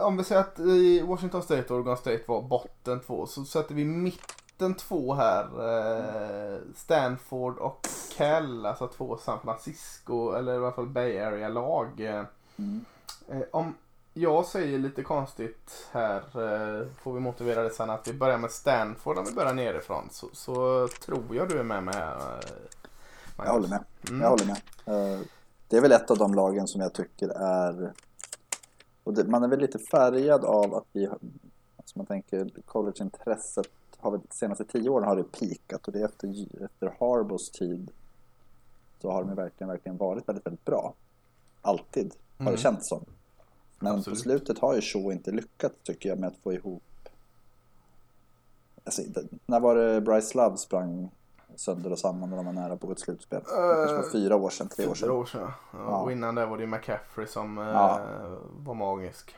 [0.02, 3.76] om vi säger att i Washington State och Oregon State var botten två så sätter
[3.76, 5.44] vi mitten två här.
[5.44, 7.88] Eh, Stanford och
[8.18, 12.02] Cal, alltså två San Francisco eller i alla fall Bay Area-lag.
[12.58, 12.86] Mm.
[13.30, 13.76] Eh, om
[14.14, 18.52] jag säger lite konstigt här, eh, får vi motivera det sen, att vi börjar med
[18.52, 20.08] Stanford om vi börjar nerifrån.
[20.12, 22.16] Så, så tror jag du är med mig här.
[22.16, 22.40] eh,
[23.38, 23.84] Jag håller med.
[24.10, 24.22] Mm.
[24.22, 24.62] Jag håller med.
[25.68, 27.94] Det är väl ett av de lagen som jag tycker är...
[29.04, 31.08] Och det, man är väl lite färgad av att vi...
[31.78, 36.00] Alltså man tänker collegeintresset har väl de senaste tio åren har det peakat och det
[36.00, 37.92] är efter, efter Harbos tid
[39.02, 40.94] så har de verkligen, verkligen varit väldigt, väldigt bra.
[41.62, 42.54] Alltid har Mm.
[42.54, 43.06] det känts som.
[43.80, 44.18] Men Absolut.
[44.20, 46.84] på slutet har ju Shaw inte lyckats tycker jag med att få ihop
[48.84, 49.02] Alltså,
[49.46, 51.10] när var det Bryce Love sprang
[51.56, 53.40] sönder och samman när de var nära på ett slutspel?
[53.44, 53.50] Det
[53.86, 55.12] kanske var fyra år sedan, tre år Fyra sedan.
[55.12, 55.52] år sedan.
[55.72, 55.98] Ja, Ja.
[56.02, 58.00] Och innan det var det McCaffrey som eh, Ja.
[58.58, 59.36] var magisk.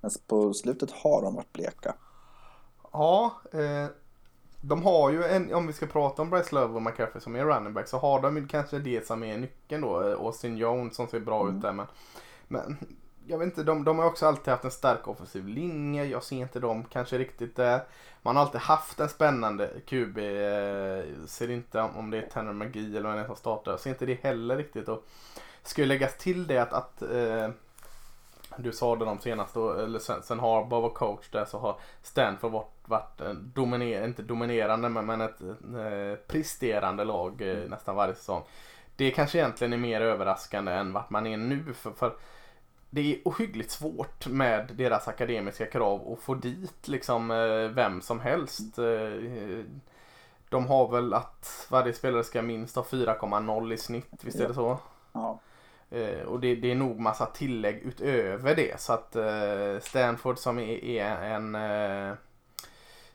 [0.00, 1.94] Men på slutet har de varit bleka.
[2.92, 3.86] Ja, eh,
[4.60, 7.44] de har ju en, om vi ska prata om Bryce Love och McCaffrey som är
[7.44, 10.02] running back så har de ju kanske det som är nyckeln då.
[10.08, 11.56] eh, Austin Jones som ser bra Mm.
[11.56, 11.86] ut där men,
[12.48, 12.76] men
[13.32, 16.04] jag vet inte, de, de har också alltid haft en stark offensiv linje.
[16.04, 17.80] Jag ser inte dem kanske riktigt där.
[18.22, 20.18] Man har alltid haft en spännande QB.
[20.18, 23.72] Eh, ser inte om, det är Tanner Magi eller vem det är som startar.
[23.72, 24.88] Jag ser inte det heller riktigt.
[24.88, 25.04] Och
[25.62, 27.48] skulle läggas till det att, att eh,
[28.56, 32.52] du sa det de senaste, eller sen, sen har var coach där så har Stanford
[32.52, 33.20] varit, varit
[33.54, 38.42] dominer, inte dominerande men, men ett eh, presterande lag eh, nästan varje säsong.
[38.96, 42.12] Det kanske egentligen är mer överraskande än vart man är nu för, för
[42.94, 48.20] det är ohyggligt svårt med deras akademiska krav att få dit liksom eh, vem som
[48.20, 48.78] helst.
[48.78, 49.64] Eh,
[50.48, 54.54] de har väl att varje spelare ska minst ha 4,0 i snitt, visst är det
[54.54, 54.78] så?
[55.12, 55.40] Ja.
[55.90, 58.80] Eh, och det, det är nog massa tillägg utöver det.
[58.80, 59.16] Så att
[59.84, 61.56] Stanford som är, är en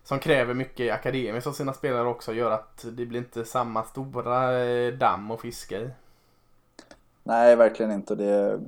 [0.03, 4.51] som kräver mycket akademiskt av sina spelare också gör att det blir inte samma stora
[4.91, 5.89] damm att fiska i.
[7.23, 8.15] Nej, verkligen inte.
[8.15, 8.59] Det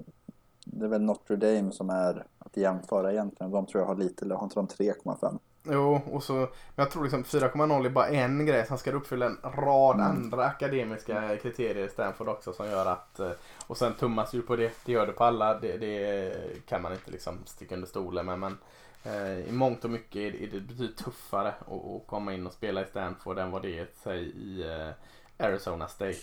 [0.73, 3.51] det är väl Notre Dame som är att jämföra egentligen.
[3.51, 5.39] De tror jag har lite, har inte de 3,5?
[5.63, 8.65] Jo, och så, men jag tror liksom 4,0 är bara en grej.
[8.67, 10.07] Sen ska du uppfylla en rad Mm.
[10.07, 13.31] andra akademiska kriterier i Stanford också som gör att eh,
[13.67, 14.71] och sen tummas ju på det.
[14.85, 15.59] Det gör det på alla.
[15.59, 16.33] Det, det
[16.65, 18.39] kan man inte liksom sticka under stolen med.
[18.39, 18.57] Men
[19.03, 22.47] eh, i mångt och mycket är det, är det betydligt tuffare att, att komma in
[22.47, 26.17] och spela i Stanford än vad det är säg, i eh, Arizona State.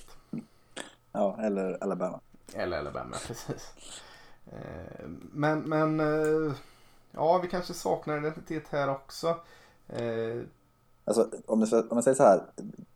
[1.13, 2.21] Ja, eller Alabama.
[2.55, 3.75] Eller Alabama, precis.
[4.53, 6.53] Eh, men, men eh,
[7.13, 9.37] ja, vi kanske saknar identitet här också.
[9.89, 10.43] Eh,
[11.09, 12.43] Alltså, om, du, om jag säger så här.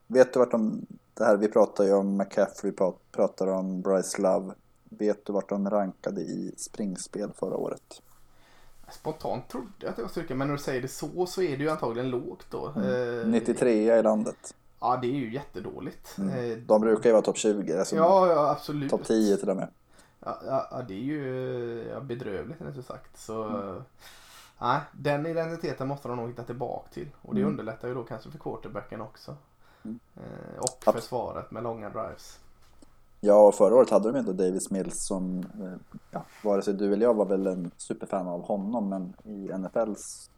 [0.06, 0.86] Vet du vart de...
[1.14, 4.54] Det här, vi pratar ju om McCaffrey, pra- pratar om Bryce Love.
[4.84, 8.02] Vet du vart de rankade i springspel förra året?
[8.92, 11.56] Spontant trodde jag att det var styrka men när du säger det så så är
[11.56, 12.72] det ju antagligen lågt då.
[12.76, 13.20] Mm.
[13.20, 14.54] Eh, 93 i landet.
[14.80, 16.18] Ja det är ju jättedåligt.
[16.18, 16.66] Mm.
[16.66, 18.90] De brukar ju vara topp 20, alltså Ja, ja absolut.
[18.90, 19.68] topp 10 till och med.
[20.20, 20.38] Ja,
[20.70, 23.18] ja, det är ju ja, bedrövligt rätt sagt.
[23.20, 23.82] Så, Mm.
[24.60, 27.08] nej, den identiteten måste de nog hitta tillbaka till.
[27.22, 27.50] Och det Mm.
[27.52, 29.36] underlättar ju då kanske för quarterbacken också.
[29.82, 30.00] Mm.
[30.16, 32.38] Eh, och Abs- försvaret med långa drives.
[33.22, 36.92] Ja, och förra året hade de ändå Davis Mills som, eh, ja, vare sig du
[36.92, 40.30] eller jag var väl en superfan av honom, men i NFLs,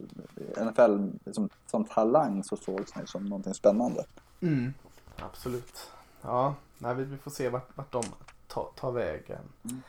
[0.57, 4.05] NFL som, som talang så sågs han ju som någonting spännande.
[4.41, 4.73] Mm.
[5.19, 5.91] Absolut.
[6.21, 8.03] Ja, nej, vi får se vart, vart de
[8.53, 9.41] tar, tar vägen.
[9.63, 9.81] Mm.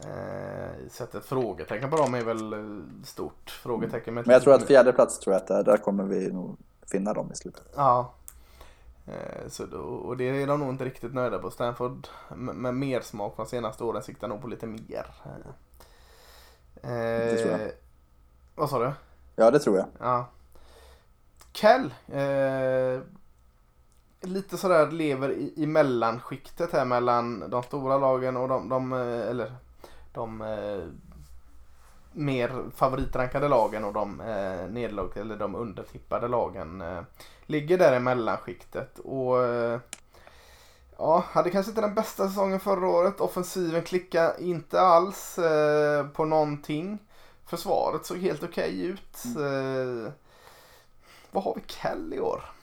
[0.00, 2.58] Eh, sätta ett frågetecken på dem är väl eh,
[3.04, 3.50] stort.
[3.50, 6.04] Frågetecken med Men jag tror att fjärde plats tror jag att det är, där kommer
[6.04, 7.72] vi nog finna dem i slutet.
[7.76, 8.12] Ja.
[9.06, 11.50] Eh, Så då, och det är de nog inte riktigt nöjda på.
[11.50, 15.06] Stanford med, med mer smak från senaste åren siktar nog på lite mer.
[16.82, 17.70] Eh, Det tror jag.
[18.54, 18.92] Vad sa du?
[19.36, 19.86] Ja, det tror jag.
[19.98, 20.26] Ja.
[21.52, 21.94] Cal.
[22.08, 23.00] Eh,
[24.26, 29.28] lite sådär lever i, i mellanskiktet här mellan de stora lagen och de, de eh,
[29.30, 29.52] eller
[30.12, 30.84] de eh,
[32.12, 36.80] mer favoritrankade lagen och de eh, nederlag eller de undertippade lagen.
[36.80, 37.02] Eh,
[37.46, 39.80] ligger där i mellanskiktet och eh,
[40.98, 43.20] ja, hade kanske inte den bästa säsongen förra året.
[43.20, 46.98] Offensiven klickade inte alls eh, på någonting.
[47.46, 49.24] Försvaret såg helt okej ut.
[49.24, 50.12] Eh,
[51.30, 52.53] vad har vi Cal i år?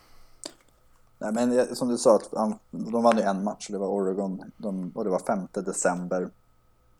[1.22, 4.92] Nej, men som du sa, att de vann ju en match, det var Oregon, de,
[4.96, 6.30] och det var 5 december.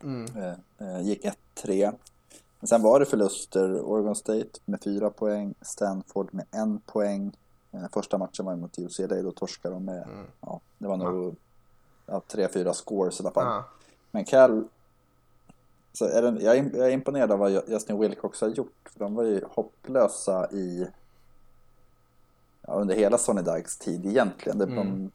[0.02, 0.36] Mm.
[0.36, 1.24] Eh, eh, gick
[1.56, 1.92] 1-3.
[2.60, 3.80] Men sen var det förluster.
[3.80, 7.36] Oregon State med fyra poäng, Stanford med en poäng.
[7.72, 10.26] Eh, första matchen var mot UCLA, då torskade de med, Mm.
[10.40, 11.36] ja, det var nog
[12.06, 13.46] ja, tre, fyra scores i alla fall.
[13.46, 13.64] Ja.
[14.10, 14.64] Men Cal,
[15.92, 18.90] så är är, jag är imponerad av vad Justin Wilcox har gjort.
[18.92, 20.86] För de var ju hopplösa i
[22.66, 24.58] ja, under hela Sonny Dykes tid egentligen.
[24.58, 25.10] De, Mm.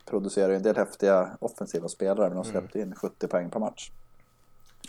[0.49, 2.51] ju en del häftiga offensiva spelare men de Mm.
[2.51, 3.91] släppte in 70 poäng per match.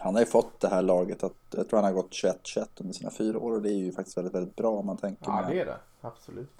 [0.00, 2.94] Han har ju fått det här laget att, jag tror han har gått 21-21 under
[2.94, 5.40] sina fyra år och det är ju faktiskt väldigt, väldigt bra om man tänker ja,
[5.40, 5.76] med det är det.
[6.00, 6.50] Absolut.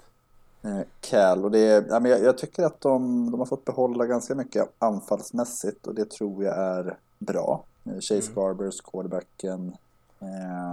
[0.61, 1.45] eh, Cal.
[1.45, 4.69] Och det ja, men jag, jag tycker att de, de har fått behålla ganska mycket
[4.79, 7.63] anfallsmässigt och det tror jag är bra.
[7.85, 8.33] Eh, Chase Mm.
[8.35, 9.75] Garbers, quarterbacken,
[10.19, 10.71] eh,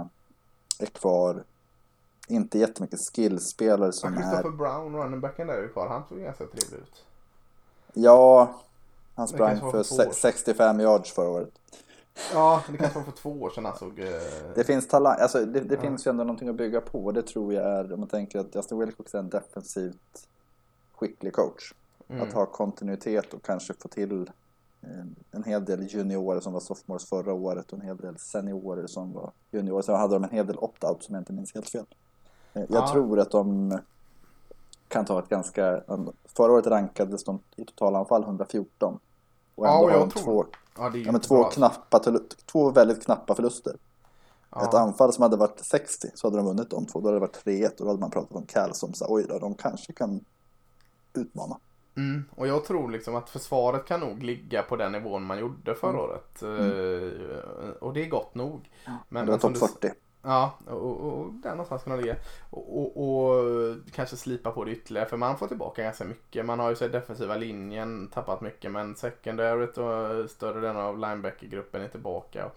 [0.79, 1.43] är kvar.
[2.27, 4.51] Inte jättemycket skillspelare Ja, som Christopher är...
[4.51, 5.87] Brown, runningbacken där är kvar.
[5.87, 7.03] Han såg ganska trevlig ut.
[7.93, 8.53] Ja,
[9.15, 10.13] han sprang för för två år se- sedan.
[10.13, 11.49] 65 yards förra året.
[12.33, 13.99] Ja, det kanske var för två år sedan han såg...
[13.99, 14.07] Eh...
[14.55, 15.81] Det finns talang, alltså det, det Ja.
[15.81, 18.39] finns ju ändå någonting att bygga på och det tror jag är, om man tänker
[18.39, 20.27] att Justin Wilcox är en defensivt
[20.95, 21.73] skicklig coach.
[22.09, 22.21] Mm.
[22.27, 24.29] Att ha kontinuitet och kanske få till
[24.81, 24.89] eh,
[25.31, 29.13] en hel del juniorer som var sophomores förra året och en hel del seniorer som
[29.13, 29.81] var juniorer.
[29.81, 31.85] Sen hade de en hel del opt-out som jag inte minns helt fel.
[32.53, 32.87] Jag Ja.
[32.91, 33.77] tror att de
[34.87, 35.81] kan ta ett ganska...
[36.37, 38.99] Förra året rankades de i totalanfall 114.
[39.55, 40.45] Och Ja, ändå och har jag de tror- två,
[40.77, 41.49] Ja, det är ja, men två, bra.
[41.49, 41.99] knappa,
[42.45, 43.75] två väldigt knappa förluster.
[44.51, 44.63] Ja.
[44.63, 46.99] Ett anfall som hade varit 60 så hade de vunnit de två.
[46.99, 49.25] Då hade det varit 3-1 och då hade man pratat om Cal som sa oj
[49.29, 50.25] då, de kanske kan
[51.13, 51.57] utmana.
[51.97, 55.75] Mm, och jag tror liksom att försvaret kan nog ligga på den nivån man gjorde
[55.75, 56.01] förra Mm.
[56.01, 56.43] året.
[56.43, 58.69] Eh, och det är gott nog.
[59.09, 59.91] Men det var topp du- 40.
[60.27, 62.15] Ja, och, och, och där någonstans kan de ligga.
[62.49, 66.45] Och, och, och kanske slipa på det ytterligare för man får tillbaka ganska mycket.
[66.45, 71.81] Man har ju sett defensiva linjen tappat mycket men secondaryt och större delen av linebackergruppen
[71.81, 72.49] är tillbaka.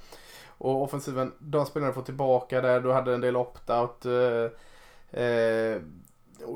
[0.59, 2.81] Och offensiven, de spelarna får tillbaka där.
[2.81, 4.07] Du hade en del opt-out.
[4.07, 5.83] Eh, eh,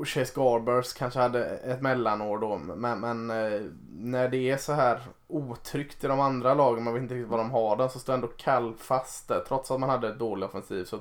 [0.05, 2.57] Chase Garbers kanske hade ett mellanår då.
[2.57, 7.03] Men, men eh, när det är så här otryggt i de andra lagen, man vet
[7.03, 9.43] inte riktigt vad de har den, så står ändå Kall fast där.
[9.47, 10.99] Trots att man hade ett dålig offensiv så,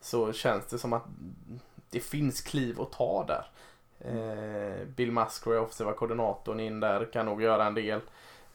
[0.00, 1.04] så känns det som att
[1.90, 3.46] det finns kliv att ta där.
[3.98, 8.00] Eh, Bill Musgrave, offensiva koordinatorn in där, kan nog göra en del.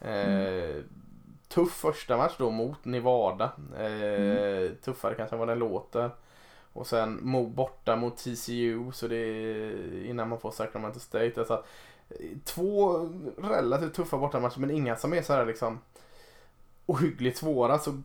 [0.00, 0.82] Eh,
[1.48, 3.44] Tuff första match då mot Nevada.
[3.78, 6.10] Eh, Tuffare kanske än vad den låter.
[6.80, 11.32] Och sen borta mot TCU så det är innan man får Sacramento State.
[11.36, 11.64] Alltså,
[12.44, 15.78] två relativt tuffa bortamatcher men inga som är så här liksom
[16.86, 17.78] ohyggligt svåra.
[17.78, 18.02] Så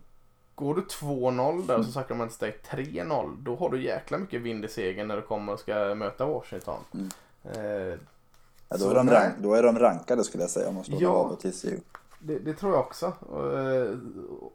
[0.55, 4.65] går du 2-0 där och så Sacramento State 3-0 då har du jäkla mycket vind
[4.65, 6.79] i segern när du kommer och ska möta Washington.
[6.93, 7.09] Mm.
[7.43, 7.97] Eh,
[8.69, 11.01] Ja, då, är de rank, då är de rankade skulle jag säga om de slår
[11.01, 11.09] Ja.
[11.09, 11.79] av och TCU.
[12.19, 13.05] Det, det tror jag också.
[13.05, 13.97] Eh,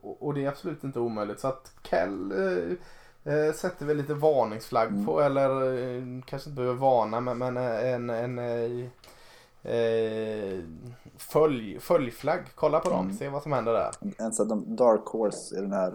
[0.02, 1.40] Och, och det är absolut inte omöjligt.
[1.40, 2.76] Så att Kell eh,
[3.24, 5.06] eh, sätter väl lite varningsflagg Mm.
[5.06, 8.87] på, eller eh, kanske inte behöver varna, men, men eh, en, en eh,
[9.74, 10.59] eh,
[11.16, 12.40] följ, följflagg.
[12.54, 13.16] Kolla på dem, Mm.
[13.16, 13.90] se vad som händer där.
[14.18, 15.92] En sån dark horse i den här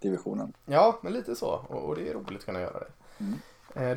[0.00, 0.52] divisionen.
[0.64, 1.60] Ja, men lite så.
[1.68, 2.90] Och, och det är roligt att kunna göra det.
[3.24, 3.38] Mm.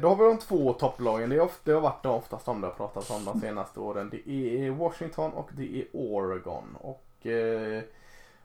[0.02, 1.30] Då har vi de två topplagen.
[1.30, 3.80] Det, är ofta, det har varit de oftast de det har pratats om de senaste
[3.80, 4.10] åren.
[4.12, 6.78] Det är Washington och det är Oregon.
[6.82, 7.82] Och eh,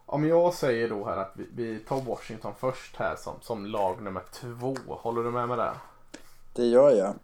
[0.06, 4.02] om jag säger då här att vi, vi tar Washington först här som, som lag
[4.02, 4.76] nummer två.
[4.86, 5.74] Håller du med mig där?
[6.52, 7.14] Det gör jag.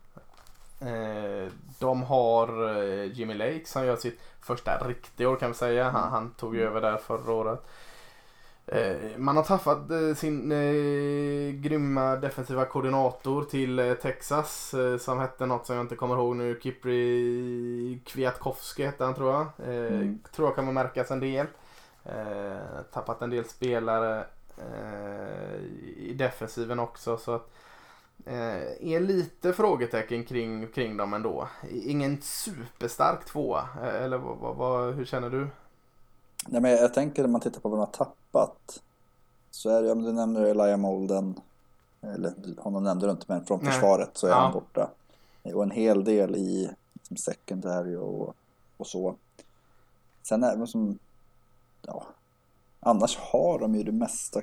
[0.88, 5.90] Eh, de har eh, Jimmy Lake som gör sitt första riktiga år kan vi säga.
[5.90, 7.66] Han, han tog ju över där förra året.
[8.72, 15.66] Eh, man har tappat eh, sin eh, grymma defensiva koordinator till Texas som hette något
[15.66, 16.60] som jag inte kommer ihåg nu.
[16.62, 19.46] Kipri Kwiatkowski hette han tror jag.
[19.68, 20.18] Mm.
[20.34, 21.46] Tror jag kommer märkas en del.
[22.04, 24.24] Eh, tappat en del spelare
[24.58, 25.54] eh,
[25.96, 27.16] i defensiven också.
[27.16, 27.50] Så att,
[28.24, 31.48] eh, är lite frågetecken kring, kring dem ändå.
[31.70, 33.68] Ingen superstark tvåa.
[33.82, 35.48] Eh, eller vad, vad, hur känner du?
[36.46, 38.82] Nej, men jag tänker när man tittar på vad de har tappat.
[39.50, 41.40] Så är det, men du nämner Elijah Molden.
[42.02, 43.72] Eller honom nämnde du inte, men från Nej.
[43.72, 44.36] försvaret så är Ja.
[44.36, 44.90] han borta.
[45.54, 48.34] Och en hel del i liksom, secondary och,
[48.76, 49.14] och så.
[50.22, 50.98] Sen är det som,
[51.82, 52.06] ja,
[52.80, 54.40] annars har de ju det mesta.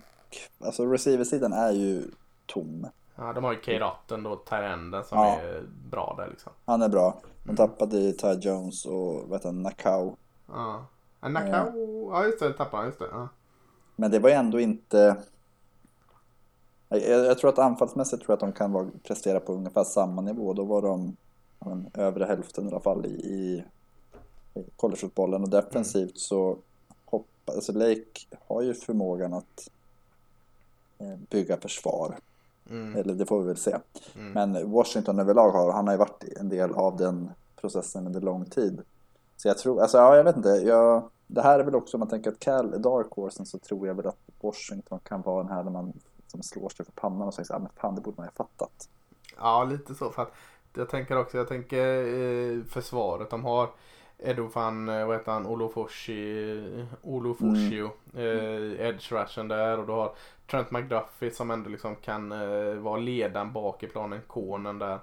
[0.59, 2.11] Alltså receiversidan är ju
[2.45, 2.87] tom.
[3.15, 5.39] Ja, de har ju Kate Otten då, Tyrenden som Ja.
[5.39, 6.51] är bra där liksom.
[6.65, 7.21] Han är bra.
[7.43, 7.55] De Mm.
[7.55, 10.15] tappade i Ty Jones och vad heter han, Nakau.
[10.47, 10.85] Ja.
[11.21, 13.07] Nakao, ja just det, tappade han, just det.
[13.11, 13.27] Ja.
[13.95, 15.17] Men det var ju ändå inte...
[16.89, 20.21] Jag, jag tror att anfallsmässigt tror jag att de kan vara, prestera på ungefär samma
[20.21, 20.53] nivå.
[20.53, 21.15] Då var de
[21.59, 23.63] men, övre hälften i alla fall i, i,
[24.75, 25.43] collegefotbollen.
[25.43, 26.57] Och defensivt så
[27.47, 29.69] hoppa, alltså Lake har ju förmågan att
[30.99, 32.17] eh, bygga försvar.
[32.69, 32.95] Mm.
[32.95, 33.77] Eller det får vi väl se.
[34.15, 34.31] Mm.
[34.31, 38.45] Men Washington överlag har, han har ju varit en del av den processen under lång
[38.45, 38.81] tid.
[39.37, 40.49] Så jag tror, alltså ja, jag vet inte.
[40.49, 43.59] Jag, det här är väl också, om man tänker att Cal är Dark Horsen så
[43.59, 45.93] tror jag väl att Washington kan vara den här där man
[46.27, 48.31] som slår sig för pannan och säger så här, men fan det borde man ju
[48.37, 48.89] ha fattat.
[49.37, 50.09] Ja, lite så.
[50.09, 50.33] För att
[50.73, 53.29] jag tänker också, jag tänker eh, försvaret.
[53.29, 53.69] De har
[54.19, 56.63] Edo van, eh, vad heter han, Olofoshi,
[57.01, 60.15] Olofosio, eh, edge rushen där och du har
[60.47, 64.99] Trent McDuffie som ändå liksom kan eh, vara ledaren bak i planen, konen där.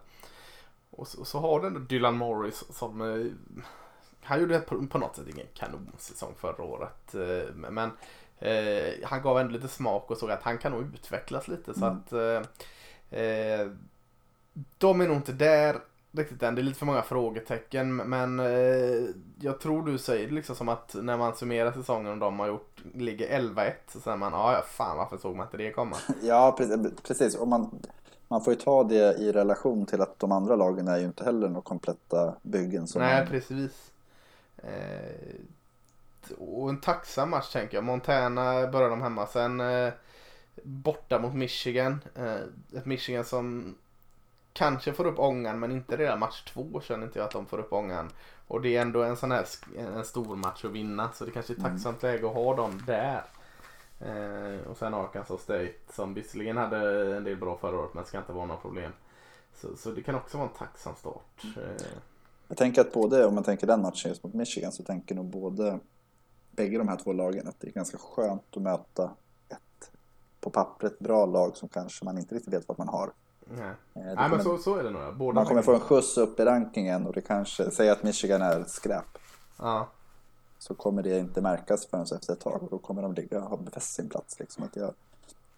[0.91, 3.27] Och så, och så har du ändå Dylan Morris som eh,
[4.23, 7.15] han gjorde på, på något sätt ingen kanonsäsong förra året.
[7.15, 7.91] Eh, men
[8.39, 11.75] eh, han gav ändå lite smak och såg att han kan nog utvecklas lite.
[11.75, 11.99] Så Mm.
[11.99, 13.69] att eh, eh,
[14.79, 15.77] de är nog inte där
[16.17, 16.55] riktigt än.
[16.55, 17.97] Det är lite för många frågetecken.
[17.97, 19.09] Men eh,
[19.41, 22.83] jag tror du säger liksom som att när man summerar säsongen och de har gjort,
[22.95, 25.97] ligger 11-1 så säger man ja, fan varför såg man inte det komma?
[26.23, 27.01] Ja, precis.
[27.03, 27.35] precis.
[27.35, 27.83] Och man,
[28.29, 31.25] man får ju ta det i relation till att de andra lagen är ju inte
[31.25, 32.87] heller några kompletta byggen.
[32.87, 33.91] Som Nej, man, precis.
[34.57, 35.35] Eh,
[36.39, 37.85] och en tacksam match tänker jag.
[37.85, 39.27] Montana börjar de hemma.
[39.27, 39.93] Sen eh,
[40.63, 42.01] borta mot Michigan.
[42.15, 43.75] Eh, ett Michigan som
[44.55, 47.59] kanske får upp ångan men inte redan match två känner inte jag att de får
[47.59, 48.11] upp ångan.
[48.49, 49.47] Och det är ändå en sån här
[49.79, 51.73] en stor match att vinna så det kanske är ett Mm.
[51.73, 53.25] tacksamt läge att ha dem där.
[54.01, 58.19] Eh, och sen Arkansas State som visserligen hade en del bra förra året men ska
[58.19, 58.93] inte vara några problem.
[59.55, 61.45] Så, så det kan också vara en tacksam start.
[61.57, 61.87] Eh,
[62.49, 65.25] Jag tänker att både, om man tänker den matchen just mot Michigan, så tänker nog
[65.27, 65.79] både
[66.51, 69.11] bägge de här två lagen att det är ganska skönt att möta
[69.49, 69.91] ett
[70.41, 73.13] på pappret bra lag som kanske man inte riktigt vet vad man har.
[73.51, 73.67] Nej.
[73.67, 75.17] Eh, Nej kommer- men så, så är det nog.
[75.17, 78.43] Båda Man kommer få en skjuts upp i rankingen och det kanske, säg att Michigan
[78.43, 79.19] är skräp,
[79.59, 79.89] Ja.
[80.59, 83.49] så kommer det inte märkas förrän efter ett tag och då kommer de ligga och
[83.51, 84.39] ha befäst sin plats.
[84.41, 84.65] Liksom.
[84.65, 84.95] Att jag,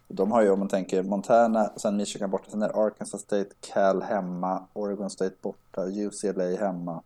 [0.07, 4.01] de har ju, om man tänker Montana, sen Michigan borta, sen är Arkansas State, Cal
[4.01, 7.01] hemma, Oregon State borta, UCLA hemma.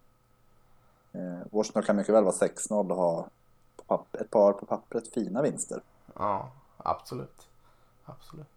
[1.13, 3.28] Eh, Washington kan mycket väl vara 6-0 och ha
[3.76, 5.82] på papp- ett par på pappret fina vinster.
[6.15, 7.48] ja, absolut.
[8.06, 8.48] Absolut.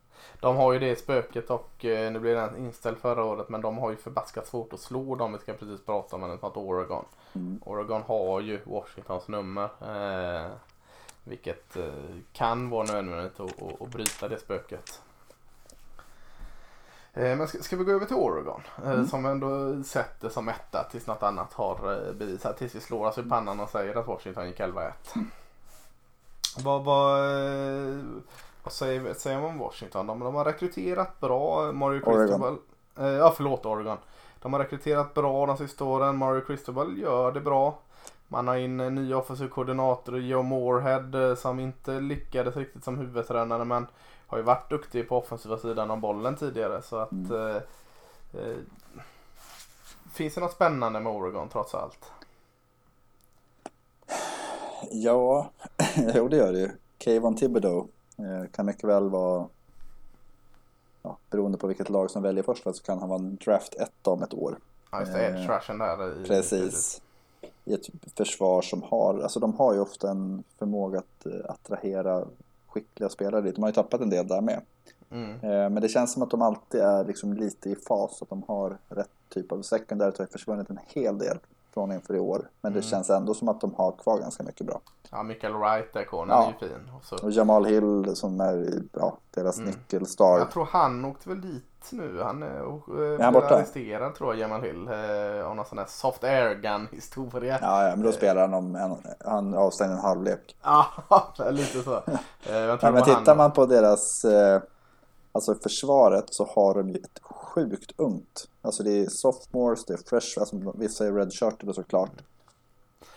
[0.40, 3.78] De har ju det spöket och eh, nu blev den inställd förra året men de
[3.78, 5.32] har ju förbaskat svårt att slå dem.
[5.32, 7.04] Vi ska precis prata om en sånt Oregon.
[7.32, 7.60] Mm.
[7.64, 9.68] Oregon har ju Washingtons nummer.
[9.80, 10.50] Eh,
[11.24, 11.92] vilket eh,
[12.32, 15.00] kan vara nödvändigt att, att, att bryta det spöket.
[17.14, 18.62] Eh, men ska, ska vi gå över till Oregon?
[18.84, 19.06] Eh, Mm.
[19.06, 22.58] Som ändå sätter som etta tills något annat har bevisat.
[22.58, 24.92] Tills vi slår oss i pannan och säger att Washington gick 11-1.
[26.58, 27.98] Vad, vad, eh,
[28.64, 30.06] vad säger, säger man Washington?
[30.06, 31.72] De, de har rekryterat bra.
[31.72, 32.00] Mario.
[32.00, 32.58] Cristobal.
[32.98, 33.98] Eh, ja förlåt Oregon.
[34.42, 36.16] De har rekryterat bra de sista åren.
[36.16, 37.78] Mario Cristobal gör det bra.
[38.28, 42.98] Man har in en ny offensiv koordinator, Joe Moorhead, eh, som inte lyckades riktigt som
[42.98, 43.86] huvudtränare men
[44.26, 46.82] har ju varit duktig på offensiva sidan av bollen tidigare.
[46.82, 47.32] Så att Mm.
[47.32, 47.56] eh,
[48.34, 48.56] eh,
[50.12, 52.10] Finns det något spännande med Oregon trots allt?
[54.90, 55.50] Ja,
[56.14, 56.70] jo det gör det ju.
[56.98, 57.84] Kayvon Thibodeau eh,
[58.52, 59.48] kan mycket väl vara
[61.02, 64.06] ja, beroende på vilket lag som väljer först så kan han vara en draft 1
[64.06, 64.58] om ett år.
[64.90, 65.26] Ja, just det.
[65.26, 66.22] Eh, Edge rushen där.
[66.22, 67.02] I, Precis.
[67.64, 67.86] I ett
[68.16, 72.24] försvar som har, alltså de har ju ofta en förmåga att eh, attrahera
[72.66, 73.54] skickliga spelare dit.
[73.54, 74.60] De har ju tappat en del där med.
[75.10, 75.30] Mm.
[75.30, 78.42] Eh, Men det känns som att de alltid är liksom lite i fas, att de
[78.48, 81.38] har rätt typ av secondary har ju försvunnit en hel del
[81.74, 82.48] från inför i år.
[82.60, 82.90] Men det Mm.
[82.90, 84.80] känns ändå som att de har kvar ganska mycket bra.
[85.10, 86.44] Ja, Michael Wright där, cornern, Ja.
[86.60, 86.90] är ju fin.
[86.96, 89.70] Och så, Och Jamal Hill som är ja, deras Mm.
[89.70, 90.38] nyckelstar.
[90.38, 92.22] jag tror han åkte väl dit nu.
[92.22, 93.56] Han är, och, eh, han blev borta?
[93.56, 94.88] arresterad tror jag, Jamal Hill.
[94.88, 97.58] Eh, av någon sån här soft air gun historia.
[97.62, 100.56] Ja, ja, men då spelar han om en, han avstängde en halvlek.
[100.62, 100.86] Ja,
[101.50, 101.94] lite så.
[102.50, 103.36] Eh, Ja, men tittar han.
[103.36, 104.60] man på deras, eh,
[105.32, 107.20] alltså försvaret så har de ju ett
[107.54, 108.48] sjukt ungt.
[108.62, 112.22] Alltså det är sophomores, det är fresh, alltså vissa är redshirted såklart.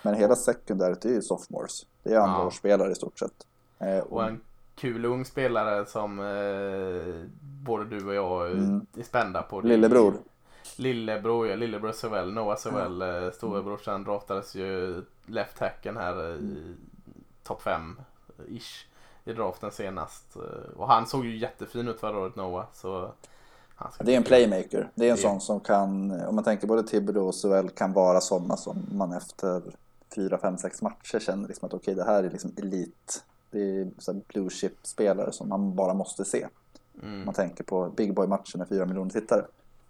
[0.01, 1.85] Men hela secondaryt är ju sophomores.
[2.03, 3.47] Det är andraårsspelare i stort sett.
[3.79, 4.41] Eh, Och en
[4.75, 8.85] kul ung spelare som eh, både du och jag Mm.
[8.97, 9.61] är spända på.
[9.61, 10.13] Lillebror.
[10.77, 11.55] Lillebror, ja.
[11.55, 12.33] Lillebror Sovell.
[12.33, 13.31] Noah Sovell, mm.
[13.31, 16.75] storebrorsan, draftades ju left hacken här i
[17.43, 18.85] topp 5-ish
[19.25, 20.35] i draften senast.
[20.35, 20.41] Eh,
[20.77, 22.65] Och han såg ju jättefin ut förra året, Noah.
[22.73, 23.11] Så
[23.99, 24.91] Det är en playmaker.
[24.95, 27.93] Det är en Det- sån som kan, om man tänker både Thibodeau och Sowell kan
[27.93, 29.61] vara sådana som man efter
[30.15, 33.23] fyra, fem, sex matcher känner liksom att okej det här är liksom elit.
[33.51, 33.87] Det är
[34.27, 36.47] blue chip-spelare som man bara måste se.
[37.03, 37.25] Mm.
[37.25, 39.39] Man tänker på Big Boy-matchen med fyra miljoner tittare.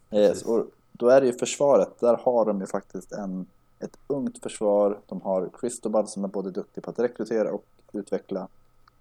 [0.10, 0.44] Eh, Precis.
[0.46, 2.00] och då är det ju försvaret.
[2.00, 3.46] Där har de ju faktiskt en,
[3.80, 4.98] ett ungt försvar.
[5.06, 8.48] De har Cristobal som är både duktig på att rekrytera och utveckla.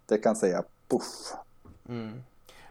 [0.06, 1.32] Det kan säga poff.
[1.88, 2.22] Mm.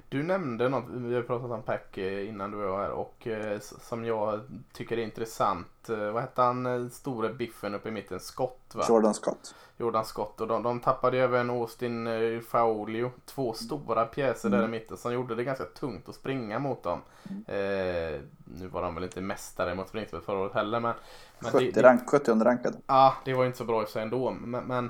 [0.10, 3.60] Du nämnde något, vi har pratat om Pack eh, innan du var här och eh,
[3.60, 4.40] som jag
[4.74, 5.90] tycker är intressant.
[5.90, 8.20] Eh, Vad hette han, store biffen uppe i mitten?
[8.20, 8.86] Scott va?
[8.90, 9.56] Jordan Scott.
[9.78, 12.08] Jordan Scott och de, de tappade ju även Austin
[12.42, 13.12] Faolio.
[13.26, 17.02] Två stora pjäser där i mitten som gjorde det ganska tungt att springa mot dem.
[17.48, 20.94] Eh, nu var de väl inte mästare mot springspel förra året heller men,
[21.40, 22.78] men 70, det, rank, 70 underrankad.
[22.88, 24.32] Ja, det var inte så bra i sig ändå.
[24.32, 24.86] Men, men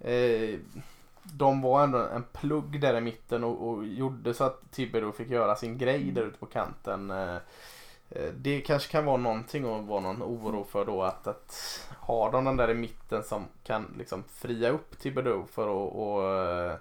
[0.00, 0.58] eh,
[1.32, 5.28] de var ändå en plugg där i mitten och, och gjorde så att Thibodeau fick
[5.28, 7.10] göra sin grej där ute på kanten.
[7.10, 7.36] Eh,
[8.10, 12.32] eh, det kanske kan vara någonting att vara någon oro för då att, att har
[12.32, 16.76] de den där i mitten som kan liksom fria upp Thibodeau för att och, eh,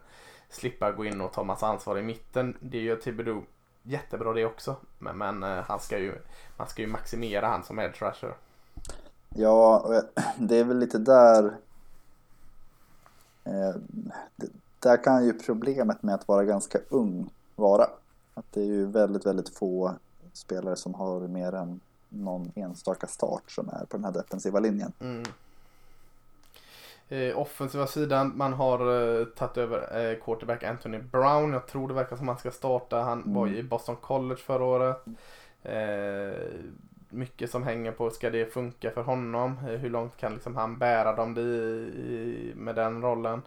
[0.49, 2.57] slippa gå in och ta massa ansvar i mitten.
[2.59, 3.43] Det gör Thibodeau
[3.83, 4.75] jättebra det också.
[4.99, 6.13] Men, men han ska ju,
[6.57, 8.35] man ska ju maximera han som edge rusher.
[9.35, 9.85] Ja,
[10.37, 11.53] det är väl lite där...
[13.43, 13.75] Eh,
[14.79, 17.87] där kan ju problemet med att vara ganska ung vara.
[18.33, 19.95] Att det är ju väldigt, väldigt få
[20.33, 21.79] spelare som har mer än
[22.09, 24.93] någon enstaka start som är på den här defensiva linjen.
[24.99, 25.23] Mm.
[27.09, 28.79] Eh, offensiva sidan, man har
[29.19, 31.53] eh, tagit över eh, quarterback Anthony Brown.
[31.53, 33.01] Jag tror det verkar som han ska starta.
[33.01, 35.05] Han var ju i Boston College förra året.
[35.63, 36.49] Eh,
[37.13, 39.57] mycket som hänger på, ska det funka för honom?
[39.67, 43.41] Eh, hur långt kan liksom han bära dem i, med den rollen?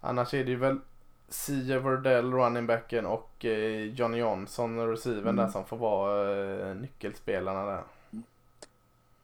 [0.00, 0.78] Annars är det ju väl
[1.28, 5.36] Sia Verdell, runningbacken och eh, Johnny Johnson, receiven Mm.
[5.36, 6.40] där som får vara
[6.70, 7.82] eh, nyckelspelarna där.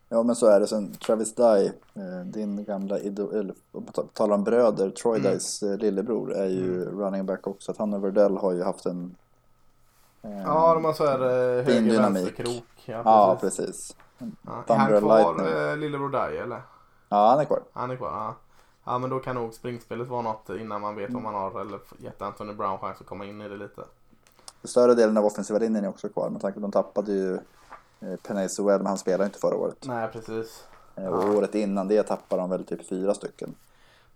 [0.09, 0.66] Ja, men så är det.
[0.66, 3.55] Sen Travis Dye, eh, din gamla idol, eller
[4.12, 5.32] talar om bröder, Troy Mm.
[5.32, 7.70] Dyes eh, lillebror är ju running back också.
[7.72, 9.16] Att han och Verdell har ju haft en...
[10.22, 11.20] eh, Ja, de har så här
[11.59, 11.64] eh,
[12.84, 13.58] Ja, Ja, precis.
[13.66, 13.96] precis.
[14.18, 14.26] Ja.
[14.52, 15.68] Är Thunder han kvar, Lightning.
[15.68, 16.62] eh, lillebror Dai eller?
[17.08, 17.62] Ja, han är kvar.
[17.72, 18.34] Han är kvar, ja.
[18.84, 21.22] Ja men då kan nog springspelet vara något innan man vet Mm.
[21.24, 23.82] vad man har eller gett Anthony Brown chans att komma in i det lite.
[24.64, 27.34] Större delen av offensiva linjen är också kvar med tanke på att de tappade ju
[28.00, 29.76] eh, Sewell, men han spelade inte förra året.
[29.86, 30.64] Nej precis.
[30.96, 33.54] Eh, Och året innan det tappade de väl typ fyra stycken.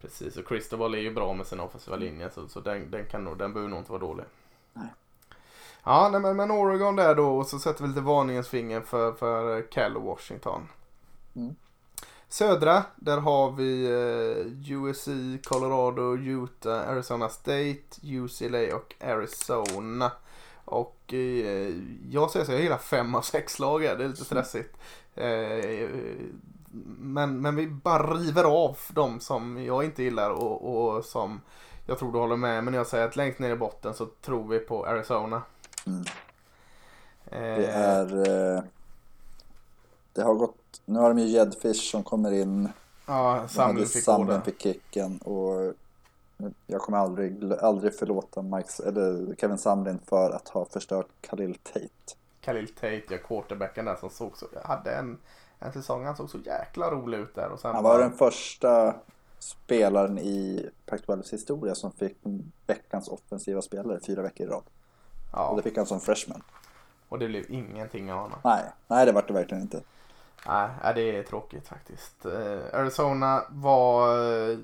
[0.01, 3.25] Precis och Cristobal är ju bra med sin offensiva linje så, så den, den, kan
[3.25, 4.25] nog, den behöver nog inte vara dålig.
[4.73, 4.87] Nej.
[5.89, 9.13] Ja nej, men, men Oregon där då och så sätter vi lite varningens finger för,
[9.13, 10.69] för Cal och Washington.
[11.37, 11.55] Mm.
[12.29, 15.09] Södra, där har vi eh, USC,
[15.49, 20.13] Colorado, Utah, Arizona State, UCLA och Arizona.
[20.65, 21.75] Och eh,
[22.11, 24.77] jag säger så, jag gillar fem av sex lag här, det är lite stressigt.
[25.15, 25.89] Eh,
[26.99, 31.41] men, men vi bara river av de som jag inte gillar och, och som
[31.87, 32.65] jag tror du håller med.
[32.65, 35.43] Men jag säger att längst ner i botten så tror vi på Arizona.
[35.87, 36.01] Mm.
[37.27, 38.17] Eh, Det är...
[38.57, 38.63] Eh,
[40.13, 40.81] det har gått...
[40.85, 42.69] Nu har de ju Jedfish som kommer in.
[43.07, 45.75] Ja, Samlin fick Samlin fick kicken och
[46.67, 51.89] jag kommer aldrig, aldrig förlåta Mike, eller Kevin Samlin för att ha förstört Khalil Tate.
[52.41, 55.19] Khalil Tate, ja, quarterbacken där som såg så, hade en,
[55.59, 57.49] en säsong, han såg så jäkla rolig ut där.
[57.49, 58.95] Och sen Han var bara- den första
[59.39, 62.17] spelaren i Pac-12s historia som fick
[62.67, 64.63] veckans offensiva spelare fyra veckor i rad.
[65.37, 65.49] Ja.
[65.49, 66.43] Och det fick han som freshman.
[67.09, 68.39] Och det blev ingenting av honom.
[68.45, 69.83] Nej, nej det vart det verkligen inte.
[70.47, 72.27] Nej, det är tråkigt faktiskt.
[72.27, 74.09] Eh, Arizona var...
[74.51, 74.59] eh,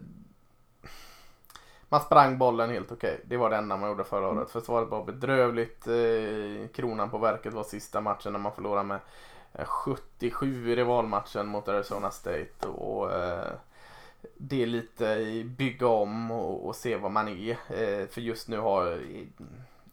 [1.89, 3.21] Man sprang bollen helt okej.
[3.25, 4.51] Det var det enda man gjorde förra året.
[4.51, 5.87] Försvaret var bedrövligt.
[5.87, 8.99] Eh, Kronan på verket var sista matchen när man förlorade med
[9.53, 12.69] eh, 77 i rivalmatchen mot Arizona State.
[12.69, 13.11] Och
[14.37, 17.57] Det är lite bygga om och, se vad man är.
[18.07, 19.01] För just nu har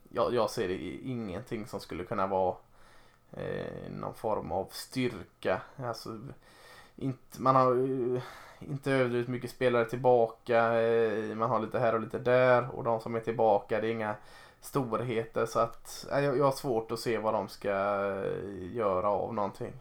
[0.09, 2.55] jag, jag ser det ingenting som skulle kunna vara
[3.31, 5.61] eh, någon form av styrka.
[5.75, 6.19] Alltså,
[6.95, 7.71] inte, man har
[8.15, 8.21] eh,
[8.59, 10.81] inte överdrivet mycket spelare tillbaka.
[10.81, 12.75] Eh, man har lite här och lite där.
[12.75, 14.15] Och de som är tillbaka, det är inga
[14.61, 15.45] storheter.
[15.45, 19.33] Så att eh, jag, jag har svårt att se vad de ska eh, göra av
[19.33, 19.73] någonting.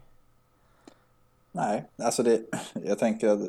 [1.51, 2.41] Nej, alltså det,
[2.73, 3.39] jag tänker att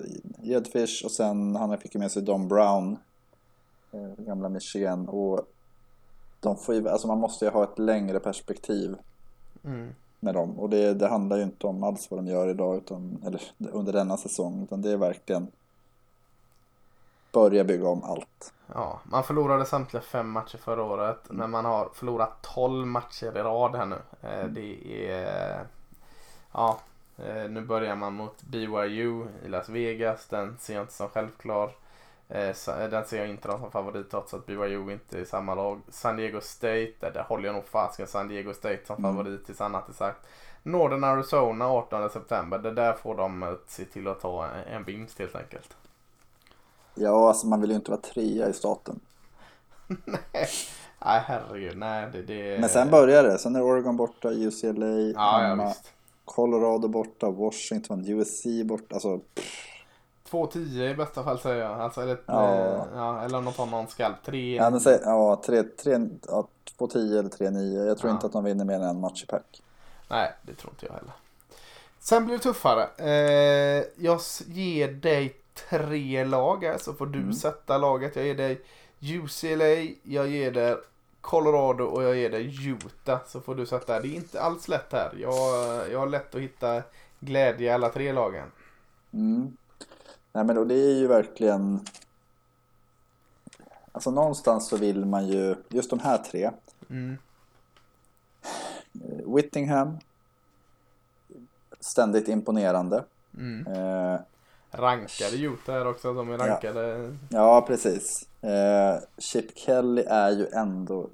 [0.42, 2.98] Jedfish och sen han fick ju med sig Don Brown,
[3.92, 5.08] eh, gamla Michigan.
[5.08, 5.46] Och
[6.41, 8.97] de får ju, alltså man måste ju ha ett längre perspektiv
[9.64, 9.95] Mm.
[10.20, 10.59] med dem.
[10.59, 13.93] Och det, det handlar ju inte om alls vad de gör idag, utan, eller under
[13.93, 14.62] denna säsong.
[14.62, 15.49] Utan det är verkligen
[17.32, 18.53] börja bygga om allt.
[18.74, 21.18] Ja, man förlorade samtliga fem matcher förra året.
[21.30, 23.99] Men man har förlorat 12 matcher i rad här nu.
[24.22, 25.66] Eh, Det är...
[26.53, 26.78] Ja,
[27.18, 30.26] eh, nu börjar man mot BYU i Las Vegas.
[30.26, 31.70] Den ser jag inte som självklar.
[32.30, 35.54] Eh, så- Den ser jag inte som favorit trots att BYU inte är i samma
[35.54, 35.80] lag.
[35.88, 39.16] San Diego State, där, där håller jag nog fasken San Diego State som Mm.
[39.16, 40.26] favorit tills annat är sagt.
[40.62, 42.58] Northern Arizona 18 september.
[42.58, 45.76] Det där får de eh, se till att ta en- vinst helt enkelt.
[46.94, 49.00] Ja, alltså man vill ju inte vara trea i staten.
[51.04, 53.38] Nej herregud, nej det, det Men sen börjar det.
[53.38, 55.92] Sen är Oregon borta, UCLA Ja, ja hemma, visst.
[56.24, 58.94] Colorado borta, Washington, USC borta.
[58.94, 59.20] Alltså,
[60.30, 61.80] 2-10 i bästa fall säger jag.
[61.80, 62.56] Alltså, eller, Ja.
[62.56, 62.86] ja.
[62.94, 64.16] ja, eller om de tar någon skalp.
[64.24, 67.86] 3 ja, men säg, ja, ja, 2-10 eller 3-9.
[67.86, 68.14] Jag tror Ja.
[68.14, 69.62] inte att de vinner mer än en match i pack.
[70.08, 71.12] Nej, det tror inte jag heller.
[72.00, 72.88] Sen blir det tuffare.
[72.96, 75.36] Eh, jag ger dig
[75.70, 77.32] tre lag här så får du Mm.
[77.32, 78.16] sätta laget.
[78.16, 78.60] Jag ger dig
[79.02, 80.76] UCLA, jag ger dig
[81.20, 83.18] Colorado och jag ger dig Utah.
[83.26, 84.00] Så får du sätta.
[84.00, 85.10] Det är inte alls lätt här.
[85.20, 85.34] Jag,
[85.92, 86.82] jag har lätt att hitta
[87.20, 88.46] glädje i alla tre lagen.
[89.12, 89.56] Mm.
[90.32, 91.80] Nej men och det är ju verkligen
[93.92, 96.50] Alltså någonstans så vill man ju Just de här tre
[96.90, 97.16] Mm.
[99.04, 99.98] eh, Whittingham
[101.80, 103.04] Ständigt imponerande
[103.38, 103.66] Mm.
[103.66, 104.20] eh,
[104.72, 106.14] Rankade Utah här också.
[106.14, 106.46] De är Ja.
[106.46, 107.16] rankade.
[107.28, 111.08] Ja precis eh, Chip Kelly är ju ändå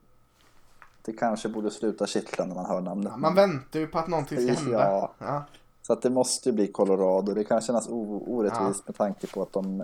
[1.02, 4.38] Det kanske borde sluta kittla när man hör namnet Man väntar ju på att någonting
[4.54, 4.78] ska hända.
[4.90, 5.12] Ja.
[5.18, 5.44] Ja.
[5.87, 8.82] Så att det måste ju bli Colorado Det kan kännas orättvist Ja.
[8.87, 9.82] med tanke på att de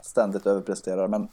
[0.00, 1.28] Ständigt överpresterar men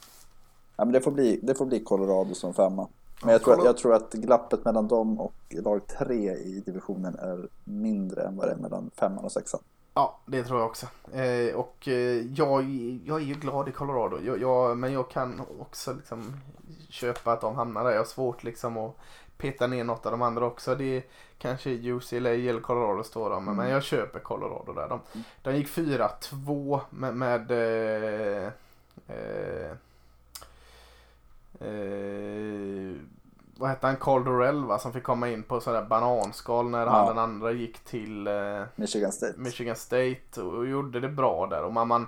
[0.75, 2.87] Ja, men det får bli, det får bli Colorado som femma.
[3.23, 7.15] Men jag tror, att, jag tror att glappet mellan dem och lag tre i divisionen
[7.15, 9.59] är mindre än vad det är mellan femman och sexan.
[9.93, 10.85] Ja, det tror jag också.
[11.11, 12.63] Eh, och eh, jag,
[13.05, 14.19] jag är ju glad i Colorado.
[14.25, 16.33] Jag, jag, men jag kan också liksom
[16.89, 17.91] köpa att de hamnar där.
[17.91, 18.95] Jag har svårt liksom att
[19.39, 20.75] peta ner något av de andra också.
[20.75, 21.03] Det är
[21.37, 23.45] kanske UCLA eller Colorado står de.
[23.45, 24.87] Men, men jag köper Colorado där.
[24.89, 24.99] De,
[25.41, 28.51] de gick 4-2 med, med eh,
[29.07, 29.71] eh,
[31.59, 32.95] eh,
[33.57, 33.95] vad hette han?
[33.95, 34.79] Carl Dorell va?
[34.79, 36.89] Som fick komma in på sådär bananskal när Ja.
[36.91, 39.33] han den andra gick till eh, Michigan State.
[39.39, 41.63] Michigan State och gjorde det bra där.
[41.63, 42.07] Och man, man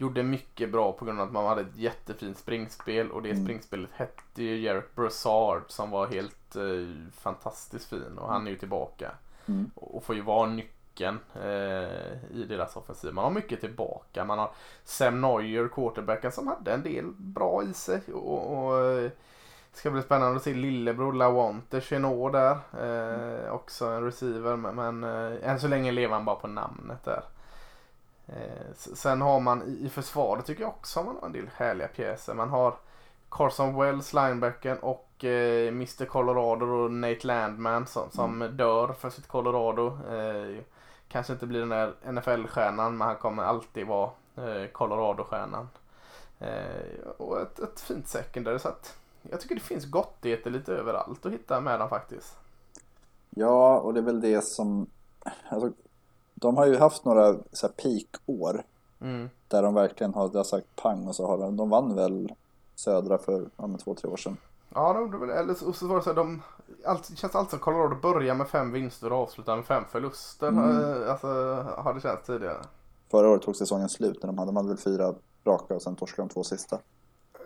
[0.00, 3.10] gjorde mycket bra på grund av att man hade ett jättefint springspel.
[3.10, 3.44] Och det Mm.
[3.44, 8.18] springspelet hette ju Jarek Brassard som var helt eh, fantastiskt fin.
[8.18, 9.10] Och han är ju tillbaka.
[9.46, 9.70] Mm.
[9.74, 13.12] Och får ju vara nyckeln eh, i deras offensiv.
[13.14, 14.24] Man har mycket tillbaka.
[14.24, 14.50] Man har
[14.84, 18.00] Sam Neuer, quarterbacken, som hade en del bra i sig.
[18.14, 19.10] Och, och eh,
[19.72, 22.58] det ska bli spännande att se lillebror Lawante Chenot där.
[22.80, 24.56] Eh, också en receiver.
[24.56, 27.22] Men, men eh, än så länge lever han bara på namnet där.
[28.28, 32.34] Eh, sen har man i, försvaret tycker jag också man har en del härliga pjäser.
[32.34, 32.74] Man har
[33.30, 39.28] Carson Wells, linebacken och eh, Mr Colorado och Nate Landman som, som dör för sitt
[39.28, 39.86] Colorado.
[39.86, 40.62] Eh,
[41.08, 45.68] kanske inte blir den där NFL-stjärnan men han kommer alltid vara eh, Colorado-stjärnan.
[46.38, 51.26] Eh, och ett, ett fint secondary så att jag tycker det finns gottigheter lite överallt
[51.26, 52.36] att hitta med dem faktiskt.
[53.30, 54.86] Ja, och det är väl det som...
[55.48, 55.72] Alltså,
[56.40, 58.62] de har ju haft några så peak-år
[59.00, 59.30] Mm.
[59.48, 62.32] där de verkligen har, det har sagt pang och så har de, de vann väl
[62.74, 64.36] Södra för ja, två, tre år sedan.
[64.74, 66.42] Ja, de gjorde väl eller så, och så var det så här, de,
[66.86, 70.48] allt, det känns alltid som Colorado börjar med fem vinster och avslutar med fem förluster.
[70.48, 71.02] Mm.
[71.02, 71.26] Eh, Alltså,
[71.76, 72.56] har det känts tidigare.
[73.10, 75.14] Förra året tog säsongen slut när de hade, de hade väl fyra
[75.44, 76.78] raka och sen torskade de två sista.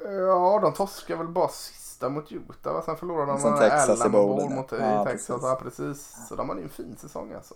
[0.05, 2.83] Ja, de torskade väl bara sista mot Utah va?
[2.83, 5.03] Sen förlorade de Sen Texas i bowlen, Bowl mot ja.
[5.03, 5.39] i Texas.
[5.43, 6.27] Ja, Ja, precis.
[6.29, 7.55] Så de hade ju en fin säsong alltså.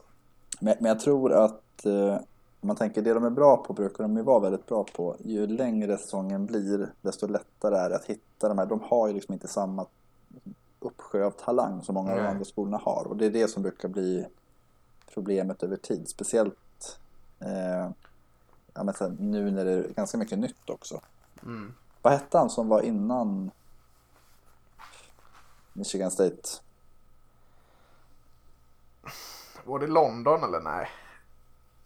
[0.58, 2.14] Men, men jag tror att eh,
[2.60, 5.16] om man tänker det de är bra på brukar de ju vara väldigt bra på.
[5.24, 8.66] Ju längre säsongen blir desto lättare är det att hitta de här.
[8.66, 9.86] De har ju liksom inte samma
[10.80, 13.06] uppsjö av talang som många av de andra skolorna har.
[13.08, 14.26] Och det är det som brukar bli
[15.14, 16.08] problemet över tid.
[16.08, 16.98] Speciellt
[17.40, 17.90] eh,
[18.74, 21.00] ja, men sen, nu när det är ganska mycket nytt också.
[21.42, 21.74] Mm.
[22.02, 23.50] Vad hette han som var innan
[25.72, 26.48] Michigan State?
[29.66, 30.88] Var det London eller nej?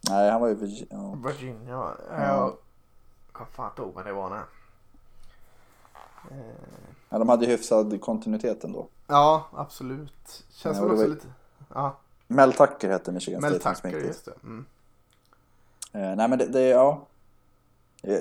[0.08, 1.16] Nej, han var ju Virginia.
[1.26, 1.90] Virginia.
[2.10, 2.54] Ja.
[3.34, 4.36] Kan fan ihåg vad det var nu.
[6.30, 6.36] Eh,
[7.12, 8.86] Ja, de hade ju hyfsad kontinuitet ändå.
[9.06, 10.44] Ja, absolut.
[10.50, 11.26] Känns Ja, väl också var- lite...
[11.74, 13.80] Ja, Mel Tucker hette Michigan Mel State.
[13.80, 14.32] som Tucker, just det.
[14.42, 14.64] Mm.
[15.92, 17.06] Eh, nej men det, det ja.
[18.02, 18.18] Eh,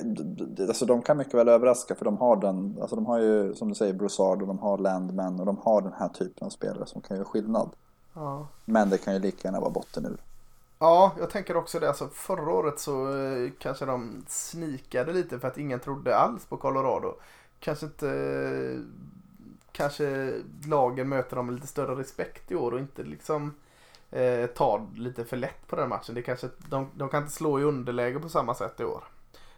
[0.67, 3.69] Alltså de kan mycket väl överraska för de har den, alltså de har ju som
[3.69, 6.85] du säger Broussard och de har Landman och de har den här typen av spelare
[6.85, 7.69] som kan göra skillnad.
[8.13, 8.47] Ja.
[8.65, 10.17] Men det kan ju lika gärna vara botten ur.
[10.79, 11.87] Ja, jag tänker också det.
[11.87, 16.57] Alltså, förra året så eh, kanske de snikade lite för att ingen trodde alls på
[16.57, 17.15] Colorado.
[17.59, 18.09] Kanske inte...
[18.09, 18.79] eh,
[19.71, 20.33] Kanske
[20.67, 23.55] lagen möter dem med lite större respekt i år och inte liksom
[24.11, 26.15] eh, tar lite för lätt på den matchen.
[26.15, 29.03] Det kanske, de, de kan inte slå i underläge på samma sätt i år.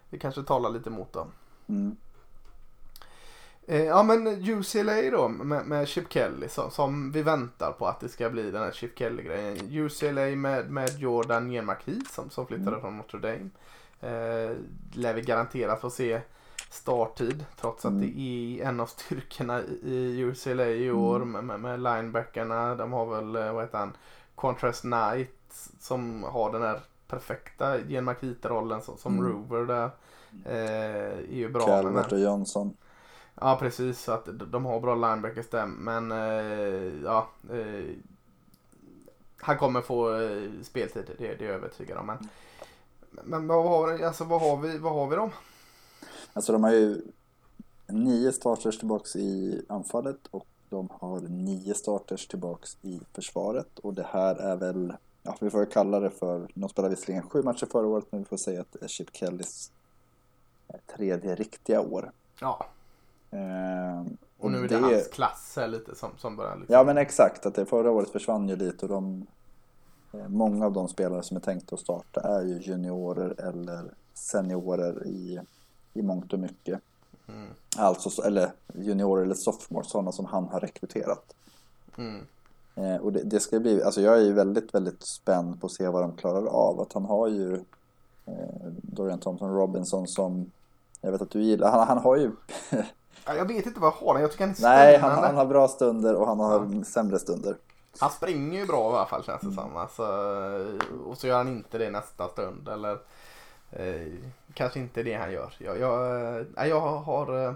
[0.09, 1.27] Det kanske talar lite mot dem.
[1.67, 1.95] Mm.
[3.71, 7.99] Eh, ja men UCLA då med, med Chip Kelly som, som vi väntar på att
[7.99, 9.57] det ska bli den här Chip Kelly-grejen.
[9.71, 12.81] UCLA med, med Jordan Yenmarki som, som flyttade Mm.
[12.81, 13.49] från Notre Dame.
[14.01, 14.55] Eh,
[14.93, 16.21] lär vi garanterat få se
[16.69, 18.01] starttid trots att Mm.
[18.01, 22.75] det är en av styrkorna i UCLA i år med, med, med linebackarna.
[22.75, 23.93] De har väl, eh, vad heter han,
[24.35, 29.31] Contrast Knight som har den här perfekta Yenmarkita-rollen som, som Mm.
[29.31, 29.89] Rover där.
[30.45, 32.73] Eh, är ju bra Calvert och Johnson.
[33.43, 35.65] Ja precis, att de- har bra linebackers där.
[35.65, 37.27] Men eh, ja.
[37.51, 37.95] Eh,
[39.37, 42.05] han kommer få eh, speltid, det, det är jag övertygad om.
[42.05, 42.17] Men,
[43.23, 45.31] men vad, har, alltså, vad, har vi, vad har vi då?
[46.33, 47.01] Alltså de har ju
[47.87, 53.79] nio starters tillbaks i anfallet och de har nio starters tillbaks i försvaret.
[53.79, 57.43] Och det här är väl, ja vi får kalla det för, de spelade visserligen sju
[57.43, 59.71] matcher förra året men vi får säga att det är Chip Kellys
[60.95, 62.11] tredje riktiga år.
[62.39, 62.65] Ja,
[64.39, 66.73] och nu är det, hans klass här lite som, som börjar liksom.
[66.73, 69.27] Ja men exakt, att det förra året försvann ju lite och de
[70.13, 75.07] eh, Många av de spelare som är tänkta att starta är ju juniorer eller seniorer
[75.07, 75.39] i,
[75.93, 76.79] i mångt och mycket.
[77.27, 77.47] Mm.
[77.77, 81.35] Alltså, så- eller juniorer eller sophomores, sådana som han har rekryterat.
[81.97, 82.25] Mm.
[82.75, 85.73] Eh, och det, det ska bli, alltså jag är ju väldigt, väldigt spänd på att
[85.73, 86.81] se vad de klarar av.
[86.81, 87.53] Att han har ju
[88.25, 90.51] eh, Dorian Thompson Robinson som
[91.01, 91.71] jag vet att du gillar.
[91.71, 92.31] Han, han har ju,
[93.35, 95.67] jag vet inte vad jag har jag tycker han är nej han, han har bra
[95.67, 97.55] stunder och han har sämre stunder.
[97.99, 99.77] Han springer ju bra i alla fall känns det som.
[99.77, 100.03] Alltså,
[101.05, 102.69] och så gör han inte det nästa stund.
[102.69, 102.97] Eller
[103.71, 104.13] eh,
[104.53, 105.53] kanske inte det han gör.
[105.57, 106.21] Jag, jag,
[106.57, 107.45] eh, jag har...
[107.45, 107.53] Eh,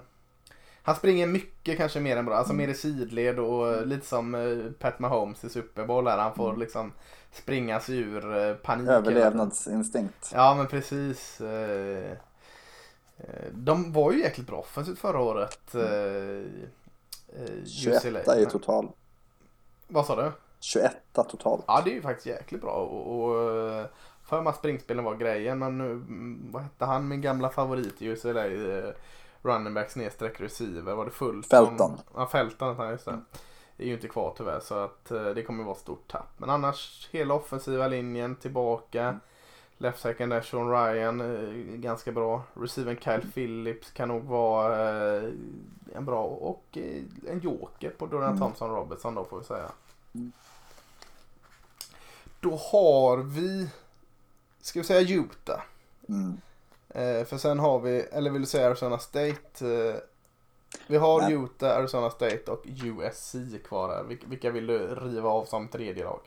[0.81, 2.35] han springer mycket kanske mer än bra.
[2.35, 6.35] Alltså mer i sidled och eh, lite som Pat Mahomes i Super Bowl där han
[6.35, 6.91] får liksom
[7.31, 8.87] springa sig ur panik.
[8.87, 9.17] hela tiden.
[9.17, 10.31] Överlevnadsinstinkt.
[10.33, 11.41] Ja men precis.
[13.17, 15.75] Eh, eh, De var ju jäkligt bra offensivt förra året.
[15.75, 15.81] eh,
[17.41, 18.19] eh, 21 UCLA.
[18.19, 18.87] är ju Men- total.
[19.87, 20.31] Vad sa du?
[20.59, 21.63] 21 totalt.
[21.67, 22.71] Ja det är ju faktiskt jäkligt bra.
[22.71, 23.85] Och, och eh,
[24.23, 25.59] för mig att springspelen var grejen.
[25.59, 28.45] Men nu, mm, vad hette han min gamla favorit i UCLA?
[28.47, 28.93] eh,
[29.41, 30.93] Running back snedstreck receiver.
[30.95, 31.47] Var det fullt?
[31.49, 31.97] Felton.
[32.15, 33.19] Ja Felton hette han just det.
[33.77, 36.29] är ju inte kvar tyvärr så att eh, det kommer vara stort tapp.
[36.37, 39.05] Men annars hela offensiva linjen tillbaka.
[39.11, 39.19] Left
[39.97, 42.43] second där Sean Ryan eh, ganska bra.
[42.53, 45.29] Receiven Kyle Phillips kan nog vara eh,
[45.95, 48.39] en bra och eh, en joker på Dorian Mm.
[48.39, 49.71] Thompson Robertson då får vi säga.
[50.15, 50.31] Mm.
[52.39, 53.69] Då har vi,
[54.61, 55.61] ska vi säga Utah.
[56.09, 56.37] Mm.
[57.25, 60.01] För sen har vi, eller vill du säga Arizona State?
[60.87, 61.33] Vi har Nej.
[61.33, 63.35] Utah, Arizona State och USC
[63.67, 64.03] kvar här.
[64.03, 66.19] Vil- Vilka vill du riva av som tredje lag?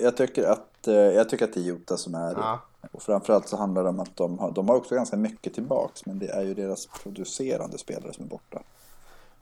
[0.00, 2.60] Jag- tycker att, jag tycker att det är Utah som är Ja.
[2.92, 6.06] Och framförallt så handlar det om att de har, de har också ganska mycket tillbaks
[6.06, 8.62] men det är ju deras producerande spelare som är borta.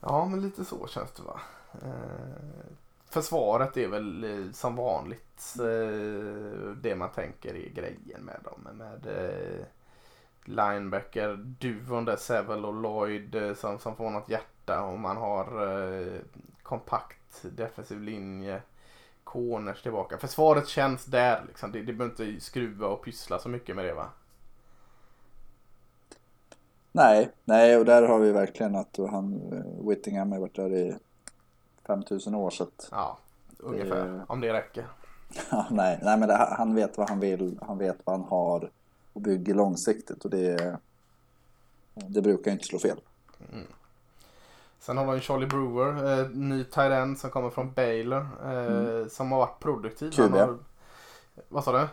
[0.01, 1.41] Ja, men lite så känns det va.
[1.83, 2.73] Eh,
[3.09, 8.69] försvaret är väl eh, som vanligt eh, det man tänker är grejen med dem.
[8.79, 9.65] Med eh,
[10.45, 15.45] linebacker, duon där, Seville och Lloyd eh, som, som får något hjärta och man har
[16.03, 16.21] eh,
[16.63, 18.63] kompakt defensiv linje.
[19.33, 20.19] Corners tillbaka.
[20.19, 21.73] Försvaret känns där liksom.
[21.73, 24.07] Det, det behöver inte skruva och pyssla så mycket med det va.
[26.93, 29.41] Nej, nej och där har vi verkligen att han,
[29.89, 30.97] Whittingham har varit där i
[31.87, 33.19] 5000 år så att, Ja,
[33.59, 34.05] ungefär.
[34.09, 34.87] Det- Om det räcker.
[35.51, 38.71] ja, nej, nej men det, han vet vad han vill, han vet vad han har
[39.13, 40.77] och bygger långsiktigt och det,
[41.95, 43.01] det brukar inte slå fel.
[44.81, 48.27] Sen har de ju Charlie Brewer, eh, ny tight som kommer från Baylor.
[48.45, 50.11] Eh, Som har varit produktiv.
[50.11, 50.35] QB.
[50.35, 50.59] Har,
[51.49, 51.89] vad sa du?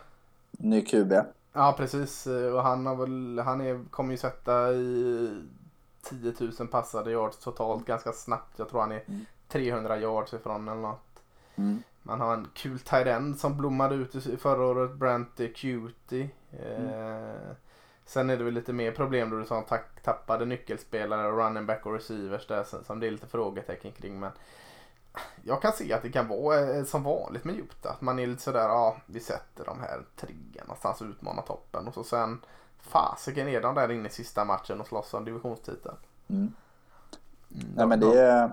[0.50, 1.12] Ny QB.
[1.52, 5.42] Ja precis Eh, och han har väl, han är, kommer ju sätta i
[6.02, 8.58] 10 000 passade yards totalt ganska snabbt.
[8.58, 9.26] Jag tror han är Mm.
[9.48, 11.22] 300 yards ifrån eller något.
[11.56, 11.82] Mm.
[12.02, 16.30] Man har en kul tight som blommade ut i förra året, Brant Cutie.
[16.52, 17.50] Eh,
[18.06, 19.64] Sen är det väl lite mer problem då du sa
[20.02, 24.20] tappade nyckelspelare, running back och receivers där som, det är lite frågetecken kring.
[24.20, 24.30] Men
[25.42, 27.92] jag kan se att det kan vara eh, som vanligt med Utah.
[27.92, 31.88] Att man är lite sådär, ja vi sätter de här triggarna någonstans och utmanar toppen.
[31.88, 32.40] Och så sen
[32.78, 35.96] fasiken är de där inne i sista matchen och slåss om divisionstiteln.
[36.28, 36.52] Mm.
[37.54, 38.50] Mm, Nej men de, det är,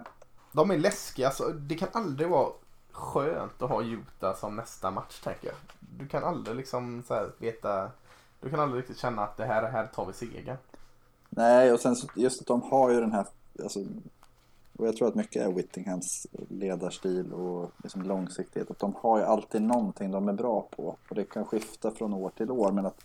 [0.51, 1.27] de är läskiga.
[1.27, 2.51] Alltså, det kan aldrig vara
[2.91, 5.55] skönt att ha Utah som nästa match tänker jag.
[5.79, 7.91] Du kan aldrig liksom så veta.
[8.43, 10.57] Du kan aldrig riktigt känna att det här, här tar vi segern.
[11.29, 13.25] nej och sen just att de har ju den här,
[13.63, 13.79] alltså,
[14.77, 18.71] och jag tror att mycket är Whittinghams ledarstil och liksom långsiktighet.
[18.71, 22.13] Att de har ju alltid någonting de är bra på och det kan skifta från
[22.13, 22.99] år till år men att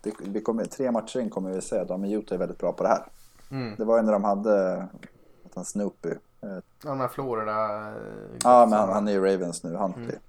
[0.00, 2.72] det, vi kommer, tre matcher in kommer vi se att de Utah är väldigt bra
[2.72, 3.06] på det här.
[3.50, 3.74] Mm.
[3.76, 4.86] Det var ju när de hade
[5.54, 6.08] han Snoopy.
[6.08, 7.88] Eh, Ja, de här Florida.
[7.88, 7.94] eh,
[8.44, 10.04] Ja, men han, han är ju Ravens nu, Huntley.
[10.06, 10.20] Mm.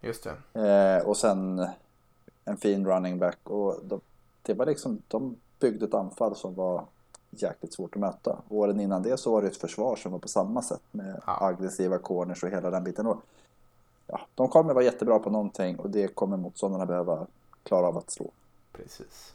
[0.00, 0.98] Just det.
[0.98, 1.66] Eh, och sen
[2.44, 3.38] en fin running back.
[3.44, 4.00] Och de,
[4.42, 6.84] det var liksom, de byggde ett anfall som var
[7.30, 8.38] jäkligt svårt att möta.
[8.48, 11.38] Åren innan det så var det ett försvar som var på samma sätt med Ja.
[11.46, 13.06] aggressiva corners och hela den biten.
[13.06, 13.18] Och,
[14.06, 17.26] ja, de kommer vara jättebra på någonting och det kommer motståndarna behöva
[17.62, 18.30] klara av att slå.
[18.72, 19.34] Precis.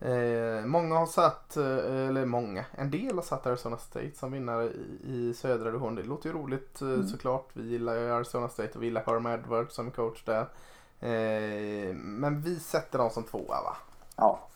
[0.00, 4.64] Eh, många har satt, eh, eller många, en del har satt Arizona State som vinnare
[4.64, 5.94] i, i södra divisionen.
[5.94, 7.06] Det låter ju roligt eh, Mm.
[7.06, 7.48] såklart.
[7.52, 10.46] Vi gillar ju Arizona State och vi gillar Herm Edwards som coach där.
[11.00, 13.76] Eh, men vi sätter dem som tvåa va?
[14.16, 14.48] Ja,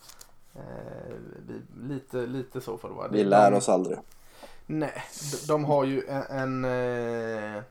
[0.55, 1.15] Eh,
[1.47, 1.61] vi,
[1.93, 3.07] lite, lite så får det vara.
[3.07, 3.97] vi lär oss aldrig.
[4.65, 7.63] Nej, de, de har ju en, en, eh,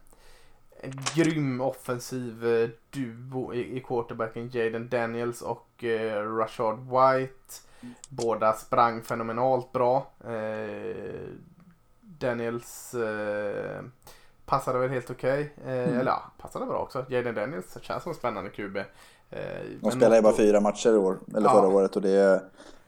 [0.80, 7.54] en grym offensiv eh, duo i, i quarterbacken Jaden Daniels och eh, Rashard White.
[8.08, 10.06] Båda sprang fenomenalt bra.
[12.00, 12.94] Daniels
[14.48, 15.54] passade väl helt okej.
[15.66, 16.00] Eh, Mm.
[16.00, 17.04] Eller ja, passade bra också.
[17.08, 18.76] Jaden Daniels känns som en spännande QB.
[18.76, 18.84] Eh,
[19.80, 21.54] De spelar ju bara fyra matcher i år, eller Ja.
[21.54, 22.42] förra året och det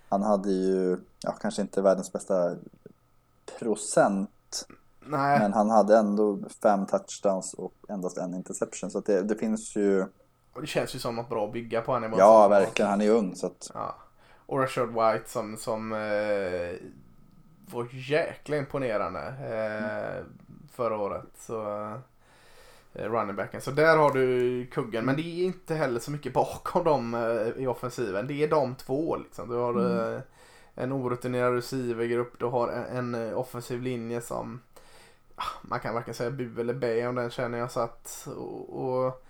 [0.09, 2.57] han hade ju, ja kanske inte världens bästa
[3.59, 4.67] procent
[5.05, 8.91] Nej, Men han hade ändå fem touchdowns och endast en interception.
[8.91, 10.03] Så det, det finns ju...
[10.53, 11.93] och det känns ju som något bra att bygga på.
[11.93, 12.91] Han är Ja, verkligen.
[12.91, 13.71] Han är ung så att...
[13.75, 13.95] Ja.
[14.47, 15.99] Och Rashard White som, som eh,
[17.73, 20.25] var jäkla imponerande eh,
[20.81, 21.25] förra året.
[21.39, 21.63] Så,
[22.93, 23.61] eh, running backen.
[23.61, 25.05] Så där har du kuggen.
[25.05, 28.27] Men det är inte heller så mycket bakom dem eh, i offensiven.
[28.27, 29.49] Det är de två liksom.
[29.49, 30.15] Du har Mm.
[30.15, 30.21] eh,
[30.75, 32.39] en orutinerad receivergrupp.
[32.39, 34.61] Du har en, en offensiv linje som
[35.37, 37.71] ah, man kan varken säga bu eller bä om den känner jag.
[37.71, 39.27] Så att, och, och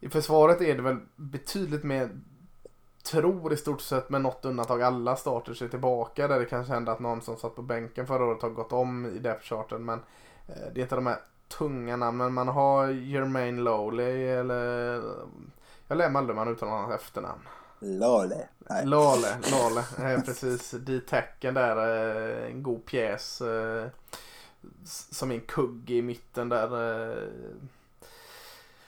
[0.00, 2.10] i försvaret är det väl betydligt mer
[3.10, 6.92] tror i stort sett med något undantag alla starters är tillbaka där det kanske hände
[6.92, 10.00] att någon som satt på bänken förra året har gått om i det försvaret men
[10.46, 11.18] det är de här
[11.48, 12.34] tunga namnen.
[12.34, 15.02] Man har Jermaine Lowley eller
[15.88, 17.42] jag lär mig aldrig man uttalar hans efternamn.
[17.78, 18.48] Lale.
[18.58, 18.86] Nej.
[18.86, 19.84] Lale, Lale,
[20.14, 20.70] eh, precis.
[20.70, 23.40] D-tacken där, eh, en god pjäs.
[23.40, 23.86] Eh,
[25.10, 26.92] som en kugge i mitten där.
[27.12, 27.28] Eh.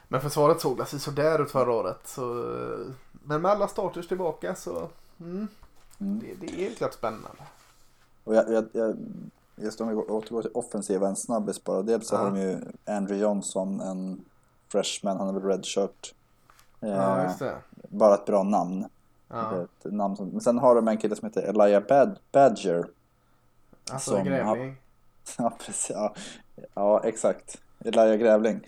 [0.09, 2.01] Men försvaret såg sig sådär ut förra året.
[2.05, 4.89] Så, eh, men med alla starters tillbaka så
[5.21, 5.49] mm,
[6.01, 6.19] Mm.
[6.19, 7.43] det, det är klart spännande.
[8.25, 8.97] Och jag, jag, jag,
[9.63, 11.83] just om vi går- återgår till offensiva, en snabbis bara.
[11.83, 12.19] Dels så Ja.
[12.19, 14.25] har de ju Andrew Johnson, en
[14.73, 16.15] freshman, han är väl redshirt.
[16.81, 17.55] Eh, Ja, just det.
[17.89, 18.87] bara ett bra namn.
[19.29, 19.63] Ja.
[19.63, 22.87] Ett namn som, men sen har de en kille som heter Elijah Bad, Badger.
[23.93, 24.77] Alltså som- grävling.
[25.39, 25.91] Ja, precis.
[25.91, 26.15] Ja,
[26.75, 27.59] ja exakt.
[27.85, 28.61] Elijah Grävling.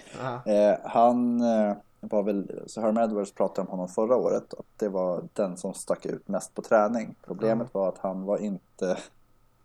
[0.47, 4.89] Eh, han eh, var väl, så Herm Edwards pratade om honom förra året, att det
[4.89, 7.15] var den som stack ut mest på träning.
[7.27, 8.99] Problemet var att han var inte,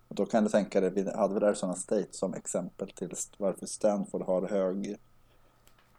[0.08, 3.66] och då kan du tänka dig, vi hade väl Arizona State som exempel till varför
[3.66, 4.98] Stanford har hög,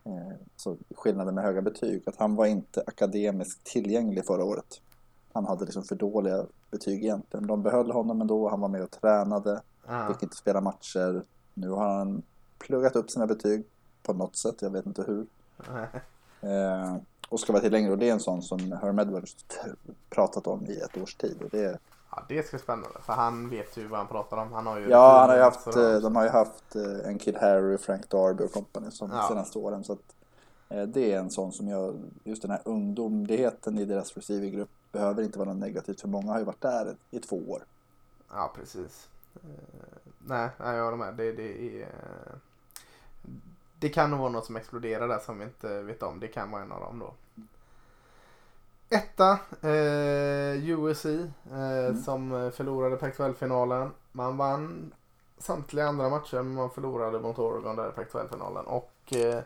[0.05, 4.81] eh, så skillnaden med höga betyg, att han var inte akademiskt tillgänglig förra året.
[5.33, 7.47] Han hade liksom för dåliga betyg egentligen.
[7.47, 10.09] De behöll honom ändå, han var med och tränade, Ja.
[10.09, 11.25] fick inte spela matcher.
[11.55, 12.23] Nu har han
[12.59, 13.65] pluggat upp sina betyg
[14.03, 15.27] på något sätt, jag vet inte hur.
[16.41, 16.97] Eh,
[17.29, 19.37] och ska vara tillgänglig och det är en sån som Herm Edwards
[20.11, 21.43] pratat om i ett års tid.
[21.43, 21.79] Och det,
[22.17, 22.99] Ja, det ska bli spännande.
[23.01, 24.53] För han vet ju vad han pratar om.
[24.53, 27.37] Han har ju Ja, han har haft, eh, de har ju haft eh, en Kid
[27.37, 29.29] Harry, Frank Darby och company som Ja.
[29.29, 29.85] senaste åren.
[29.85, 30.14] Så att,
[30.69, 35.23] eh, det är en sån som jag, just den här ungdomligheten i deras receivergrupp behöver
[35.23, 37.62] inte vara något negativt för många har ju varit där i två år.
[38.33, 39.09] Ja, precis.
[40.19, 41.14] Nej, nej, jag håller med.
[41.14, 41.89] Det, det, är,
[43.81, 46.21] det kan nog vara något som exploderar där som vi inte vet om.
[46.21, 47.14] Det kan vara en av dem då.
[48.89, 53.91] Etta, eh, USC eh, som eh, förlorade Pac-12-finalen.
[54.12, 54.93] Man vann
[55.39, 58.64] samtliga andra matcher men man förlorade mot Oregon där i Pac-12-finalen.
[58.64, 59.43] Och eh,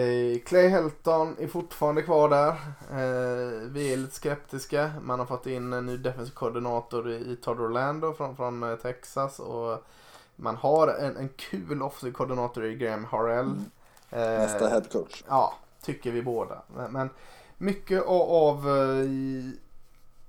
[0.00, 2.48] eh, Clay Helton är fortfarande kvar där.
[2.90, 4.92] Eh, vi är lite skeptiska.
[5.02, 9.38] Man har fått in en ny defensiv koordinator i, Todd Orlando från, från eh, Texas.
[9.38, 9.84] Och
[10.36, 13.46] man har en, en kul offensiv koordinator i Graham Harrell.
[13.46, 13.64] Mm.
[14.10, 15.24] Nästa head coach.
[15.28, 16.62] Ja, tycker vi båda.
[16.76, 17.10] Men, men
[17.60, 19.52] mycket av, eh, av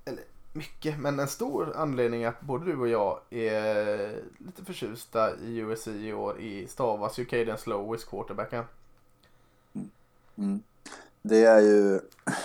[0.04, 5.56] eller mycket, men en stor anledning att både du och jag är lite förtjusta i
[5.56, 8.64] USC i år i stavas ju Caden Slowis quarterbacken.
[9.74, 9.90] Mm.
[10.36, 10.62] mm.
[11.22, 12.00] Det är ju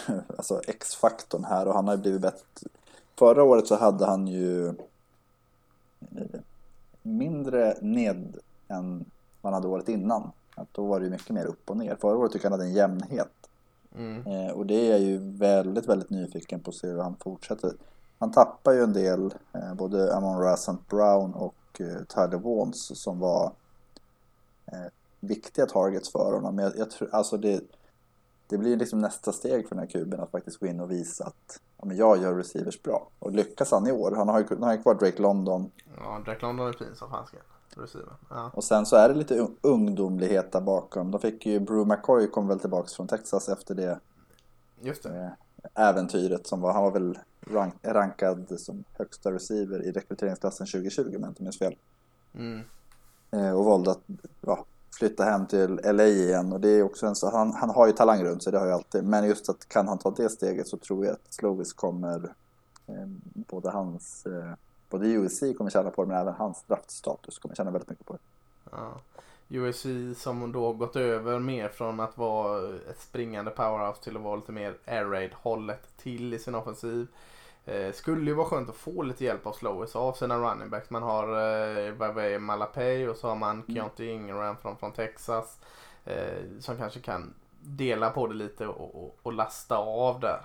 [0.38, 2.70] alltså X-faktorn här och han har ju blivit bättre.
[3.16, 6.40] Förra året så hade han ju eh,
[7.02, 9.06] mindre ned än
[9.42, 10.32] vad han hade året innan.
[10.56, 11.96] Att då var det ju mycket mer upp och ner.
[11.96, 13.47] Förra året tycker jag han hade en jämnhet.
[13.98, 14.28] Mm.
[14.28, 17.74] Eh, och det är jag ju väldigt, väldigt nyfiken på att se hur han fortsätter.
[18.20, 23.20] Han tappar ju en del, eh, både Amon Rassant Brown och eh, Tyler Wauns som
[23.20, 23.52] var
[24.66, 26.56] eh, viktiga targets för honom.
[26.56, 27.64] Men jag, jag tror, alltså det,
[28.48, 31.26] det blir liksom nästa steg för den här kuben att faktiskt gå in och visa
[31.26, 33.10] att ja, men jag gör receivers bra.
[33.20, 36.22] Och lyckas han i år, han har ju han har ju kvar Drake London Ja,
[36.26, 37.39] Drake London är fin som fansken.
[38.30, 38.51] Ja.
[38.53, 41.11] och sen så är det lite un- ungdomlighet där bakom.
[41.11, 43.99] De fick ju, Brew McCoy kom väl tillbaks från Texas efter det
[44.82, 45.09] det.
[45.09, 51.15] eh, äventyret som var, han var väl rank, rankad som högsta receiver i rekryteringsklassen 2020
[51.15, 51.76] om jag inte minns fel.
[52.36, 52.61] Mm.
[53.32, 54.01] Eh, och valde att
[54.41, 54.65] ja,
[54.99, 57.93] flytta hem till LA igen och det är också en så, han, han har ju
[57.93, 59.03] talang runt sig, det har jag alltid.
[59.03, 62.34] Men just att kan han ta det steget så tror jag att Slovis kommer,
[62.88, 64.53] eh, både hans, eh,
[64.90, 68.14] både USC kommer tjäna på det men även hans draftstatus kommer tjäna väldigt mycket på
[68.14, 68.20] det.
[68.72, 69.02] Ja.
[69.50, 69.86] USC
[70.16, 74.52] som då gått över mer från att vara ett springande powerhouse till att vara lite
[74.52, 77.08] mer air raid hållet till i sin offensiv.
[77.66, 80.90] Eh, skulle ju vara skönt att få lite hjälp av Slowis av sina running backs.
[80.90, 81.24] Man har
[82.34, 85.60] eh, Malapay och så har man Keontae Ingram från, från Texas.
[86.06, 90.42] Eh, som kanske kan dela på det lite och, och, och lasta av där.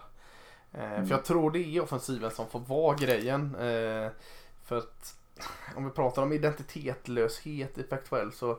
[0.75, 1.07] Eh, Mm.
[1.07, 3.55] För jag tror det är offensiven som får vara grejen.
[3.55, 4.11] Eh,
[4.65, 5.17] för att
[5.77, 8.59] om vi pratar om identitetlöshet i Pac-12 så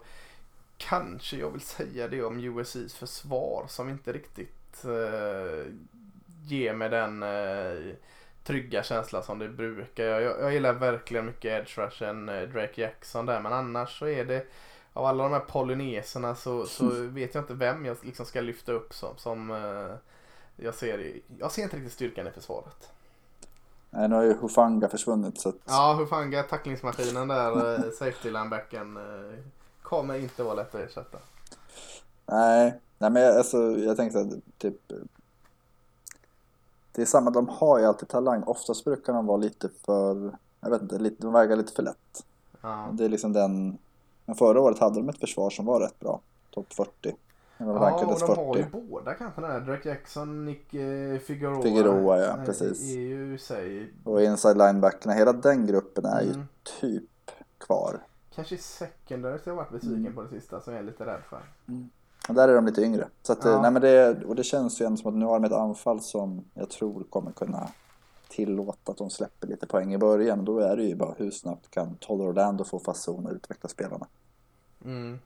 [0.77, 5.65] kanske jag vill säga det om USCs försvar som inte riktigt eh,
[6.43, 7.23] ger mig den
[8.43, 10.03] trygga känsla som det brukar.
[10.03, 14.47] Jag, jag, gillar verkligen mycket edge rushen Drake Jackson där men annars så är det
[14.93, 18.71] av alla de här polyneserna så, så vet jag inte vem jag liksom ska lyfta
[18.71, 19.51] upp som, som
[20.57, 22.89] jag ser jag ser inte riktigt styrkan i försvaret.
[23.89, 28.97] Nej, nu har ju Hufanga försvunnit så att Ja, Hufanga, tacklingsmaskinen där, eh, safety linebacken
[28.97, 29.39] eh,
[29.81, 31.17] kommer inte vara lätt att ersätta.
[32.25, 34.91] Nej, nej men jag- alltså, jag tänkte att typ
[36.91, 38.43] Det är samma, de har ju alltid talang.
[38.43, 42.25] Oftast brukar de vara lite för Jag vet inte, lite, de väger lite för lätt.
[42.61, 42.89] Ja.
[42.91, 43.77] Det är liksom den
[44.25, 46.19] Men förra året hade de ett försvar som var rätt bra.
[46.51, 47.15] Topp 40.
[47.57, 48.33] Ja, och de 40.
[48.41, 49.59] har ju båda kanske den här.
[49.59, 51.61] Drake Jackson, Nick eh, Figueroa.
[51.61, 52.95] Figueroa, ja, eh, precis.
[52.95, 56.47] Är ju sig Och inside linebackerna, hela den gruppen är ju Mm.
[56.81, 57.03] typ
[57.57, 57.99] kvar.
[58.35, 60.13] kanske secondary så jag varit besviken Mm.
[60.15, 61.39] på det sista som jag är lite rädd för.
[62.29, 63.07] Och där är de lite yngre.
[63.21, 63.61] Så att, eh, Ja.
[63.61, 66.01] nej men det, och det känns ju ändå som att nu har de ett anfall
[66.01, 67.67] som jag tror kommer kunna
[68.29, 70.45] tillåta att de släpper lite poäng i början.
[70.45, 74.07] Då är det ju bara hur snabbt kan Todd Orlando få fason och utveckla spelarna.
[74.85, 75.19] Mm.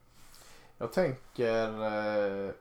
[0.78, 1.68] Jag tänker
[2.48, 2.52] eh,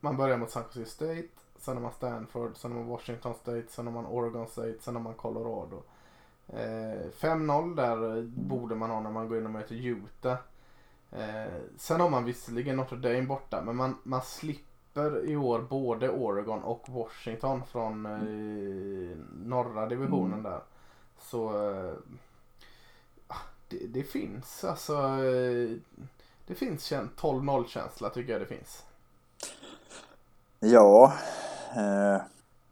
[0.00, 3.64] man börjar mot San Jose State, sen har man Stanford, sen har man Washington State,
[3.68, 5.82] sen har man Oregon State, sen har man Colorado.
[6.48, 10.38] Eh, 5-0 där borde man ha när man går in och möter Utah.
[11.10, 16.10] Eh, sen har man visserligen Notre Dame borta men man, man slipper i år både
[16.10, 20.42] Oregon och Washington från eh, norra divisionen Mm.
[20.42, 20.60] där.
[21.18, 21.92] Så eh,
[23.26, 23.36] ah,
[23.68, 24.94] det, det finns alltså
[25.24, 25.76] eh,
[26.50, 28.82] det finns kän- 12-0 känsla tycker jag det finns.
[30.60, 31.12] Ja,
[31.76, 32.22] eh,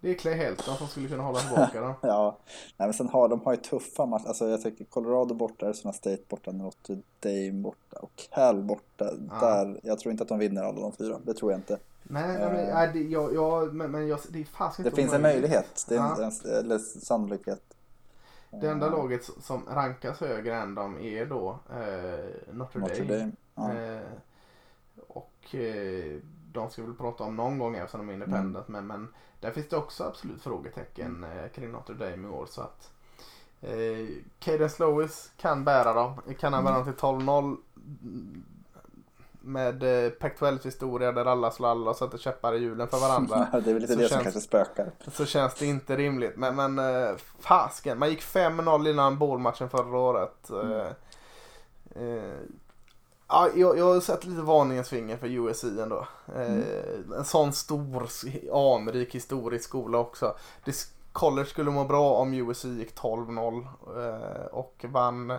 [0.01, 1.95] Det är Clay Helton som skulle kunna hålla tillbaka dem.
[2.03, 2.37] ja.
[2.77, 4.27] Nej, men sen har de har ju tuffa matcher.
[4.29, 9.11] Alltså jag tycker Colorado borta, Arizona State borta, Notre Dame borta och Cal borta.
[9.31, 9.47] Ja.
[9.47, 11.19] Där, jag tror inte att de vinner alla de fyra.
[11.25, 11.79] Det tror jag inte.
[12.03, 12.75] Nej, nej, men, Eh.
[12.75, 15.85] nej det, jag, jag, men, men jag, det är fasiken Det finns en möjlighet.
[15.89, 16.31] Det är en, Ja.
[16.45, 17.63] en, eller sannolikhet.
[18.51, 23.19] Det enda laget som rankas högre än dem är då eh, Notre, Notre Dame.
[23.19, 23.33] Dame.
[23.55, 23.75] Ja.
[23.75, 24.01] Eh,
[25.07, 26.21] och eh,
[26.53, 28.69] de ska vi väl prata om någon gång eftersom de är independent.
[28.69, 29.09] Men, men
[29.41, 32.47] där finns det också absolut frågetecken eh, kring Notre Dame i år.
[32.47, 32.93] Så att
[33.61, 36.21] eh, Cadence Lewis kan bära dem.
[36.39, 37.57] Kan han bära dem till 12-0
[39.49, 43.47] med eh, Pac-12 historia där alla slår alla och sätter käppar i hjulen för varandra.
[43.65, 44.91] det är väl lite Så det som känns- kanske spökar.
[45.13, 46.37] så känns det inte rimligt.
[46.37, 50.51] Men, men eh, fasken, man gick 5-0 innan bollmatchen förra året.
[50.51, 50.87] Eh,
[52.03, 52.23] eh,
[53.29, 56.07] ja, jag, jag har sett lite varningens finger för USC ändå.
[56.37, 56.59] Eh,
[57.19, 58.09] En sån stor,
[58.53, 60.35] anrik historisk skola också.
[60.65, 60.75] Det,
[61.13, 65.33] college skulle må bra om USC gick 12-0 eh, och vann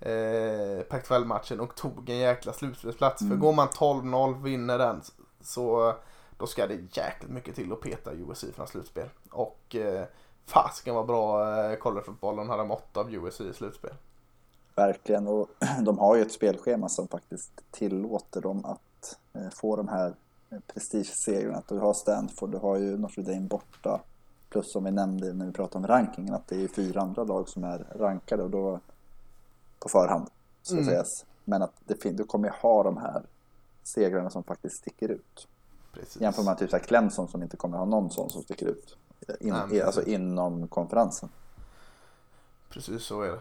[0.00, 3.18] eh, Pac-12-matchen och tog en jäkla slutspelsplats.
[3.18, 3.40] För Mm.
[3.40, 5.02] går man 12-0, vinner den,
[5.40, 5.94] så
[6.38, 9.08] då ska det jäkligt mycket till att peta USC från slutspel.
[9.30, 10.04] Och eh,
[10.46, 13.94] fasken vad bra eh, collegefotbollen hade mått av USC i slutspel.
[14.74, 15.48] Verkligen, och
[15.80, 20.14] de har ju ett spelschema som faktiskt tillåter dem att eh, få de här
[20.50, 21.58] eh, prestigesegrarna.
[21.58, 24.00] Att Du har Stanford, du har ju Notre Dame borta.
[24.48, 27.48] Plus som vi nämnde när vi pratade om rankingen att det är fyra andra lag
[27.48, 28.80] som är rankade och då
[29.86, 30.30] på förhand.
[30.62, 30.86] Så Mm.
[30.86, 31.24] sägas.
[31.44, 33.22] Men att det du kommer ha de här
[33.82, 35.48] segrarna som faktiskt sticker ut.
[35.92, 36.22] Precis.
[36.22, 38.96] Jämför man typ så här Clemson som inte kommer ha någon sån som sticker ut.
[39.40, 41.28] In, Nej, alltså inom konferensen.
[42.70, 43.34] Precis så är det.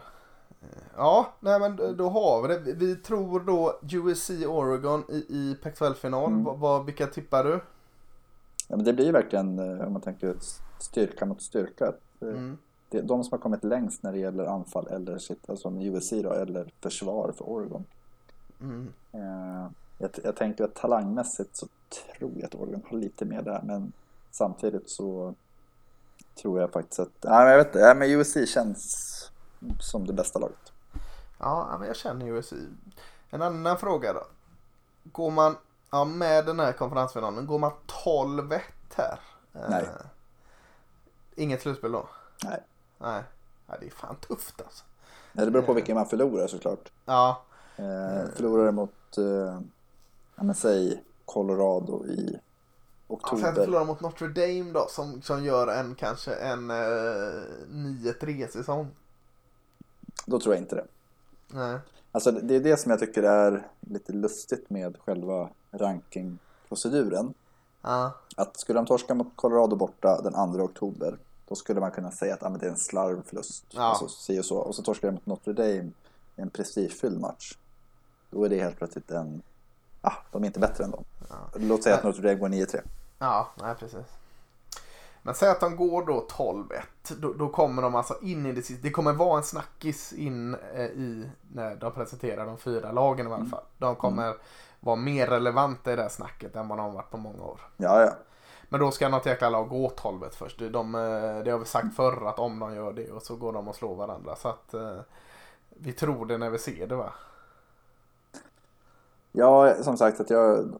[0.61, 0.67] Eh,
[0.97, 2.73] Ja, nej men då- har vi det.
[2.73, 6.31] Vi- tror då USC Oregon i, i Pac-12-final.
[6.31, 6.59] Mm.
[6.59, 7.51] Vad, vilka tippar du?
[8.67, 10.35] Ja, men det blir verkligen, eh, om man tänker
[10.79, 11.85] styrka mot styrka.
[12.21, 12.57] eh, Mm.
[12.95, 16.33] Det de som har kommit längst när det gäller anfall eller sitt, alltså USC då,
[16.33, 17.85] eller försvar för Oregon.
[18.61, 18.93] Mm.
[19.11, 21.67] Eh, jag, jag tänker att talangmässigt så
[22.19, 23.91] tror jag att Oregon har lite mer där, men
[24.31, 25.35] samtidigt så
[26.41, 29.31] tror jag faktiskt att, nej men jag vet inte, men USC känns
[29.79, 30.73] som det bästa laget.
[31.39, 32.53] Ja, ja, men jag känner USC.
[33.29, 34.23] En annan fråga då.
[35.03, 35.57] Går man,
[35.91, 37.71] ja med den här konferensfinalen, går man
[38.05, 38.59] 12-1
[38.95, 39.19] här?
[39.53, 39.87] Eh, Nej.
[41.35, 42.09] Inget slutspel då?
[42.43, 42.63] Nej.
[42.97, 43.23] Nej.
[43.67, 44.83] Ja, det är fan tufft alltså.
[45.33, 45.75] Ja, Det beror på Eh.
[45.75, 46.91] vilken man förlorar såklart.
[47.05, 47.41] Ja,
[47.77, 49.59] Eh, förlorar det mot, eh,
[50.35, 52.39] ja men säg Colorado i
[53.07, 53.53] ja sen oktober.
[53.65, 58.87] förlorar mot Notre Dame då som, som gör en kanske en eh, 9-3 säsong.
[60.25, 60.85] Då tror jag inte det.
[61.47, 61.79] Nej.
[62.11, 67.33] Alltså det är det som jag tycker är lite lustigt med själva rankingproceduren.
[67.81, 71.17] Ja, Att skulle de torska mot Colorado borta den 2 oktober
[71.47, 73.65] då skulle man kunna säga att ah, det är en slarvförlust.
[73.69, 73.81] Ja.
[73.81, 74.57] Alltså, si och, så.
[74.57, 75.91] och så torskar de mot Notre Dame
[76.35, 77.57] i en prestigefylld match.
[78.29, 79.41] Då är det helt plötsligt en...
[80.01, 81.03] Ah, de är inte bättre än dem.
[81.29, 81.35] Ja.
[81.55, 82.03] Låt säga att.
[82.03, 82.81] Notre Dame går 9-3.
[83.19, 84.05] ja nej precis.
[85.21, 86.65] Men säg att de går då 12-1.
[87.19, 88.83] Då, då kommer de alltså in i det sista.
[88.83, 93.29] Det kommer vara en snackis in eh, i när de presenterar de fyra lagen i
[93.29, 93.39] Mm.
[93.41, 93.63] alla fall.
[93.77, 94.35] De kommer
[94.79, 97.59] vara mer relevanta i det här snacket än vad de har varit på många år.
[97.77, 98.13] Ja, ja.
[98.69, 100.59] Men då ska något jäkla lag gå 12 först.
[100.59, 103.53] De, eh, det har vi sagt förr att om de gör det och så går
[103.53, 104.35] de och slår varandra.
[104.35, 104.97] Så att eh,
[105.69, 107.13] vi tror det när vi ser det va.
[109.31, 110.73] Ja, som sagt att jag...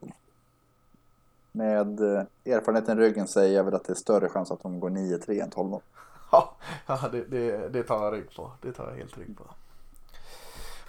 [1.52, 2.24] Med eh,
[2.56, 5.44] erfarenheten i ryggen säger jag väl att det är större chans att de går 9-3
[5.44, 5.72] än 12
[6.32, 8.52] Ja, det, det, det tar jag rygg på.
[8.62, 9.44] Det tar jag helt rygg på.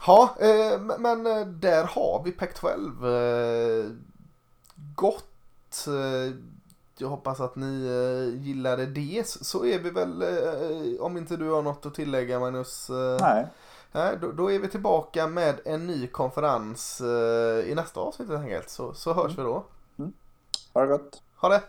[0.06, 3.84] Ja, eh, men- där har vi Pac-12.
[3.84, 3.90] Eh,
[4.94, 5.86] gott.
[5.86, 6.34] Eh,
[7.00, 9.28] jag hoppas att ni eh, gillade det.
[9.28, 12.90] Så är vi väl, eh, om inte du har något att tillägga Magnus.
[12.90, 13.46] Eh, Nej,
[13.92, 18.40] nej, då, då är vi tillbaka med en ny konferens eh, i nästa avsnitt helt
[18.40, 18.70] enkelt.
[18.70, 19.64] Så, så hörs vi då.
[20.74, 21.22] ha det gott.
[21.36, 21.62] Ha det!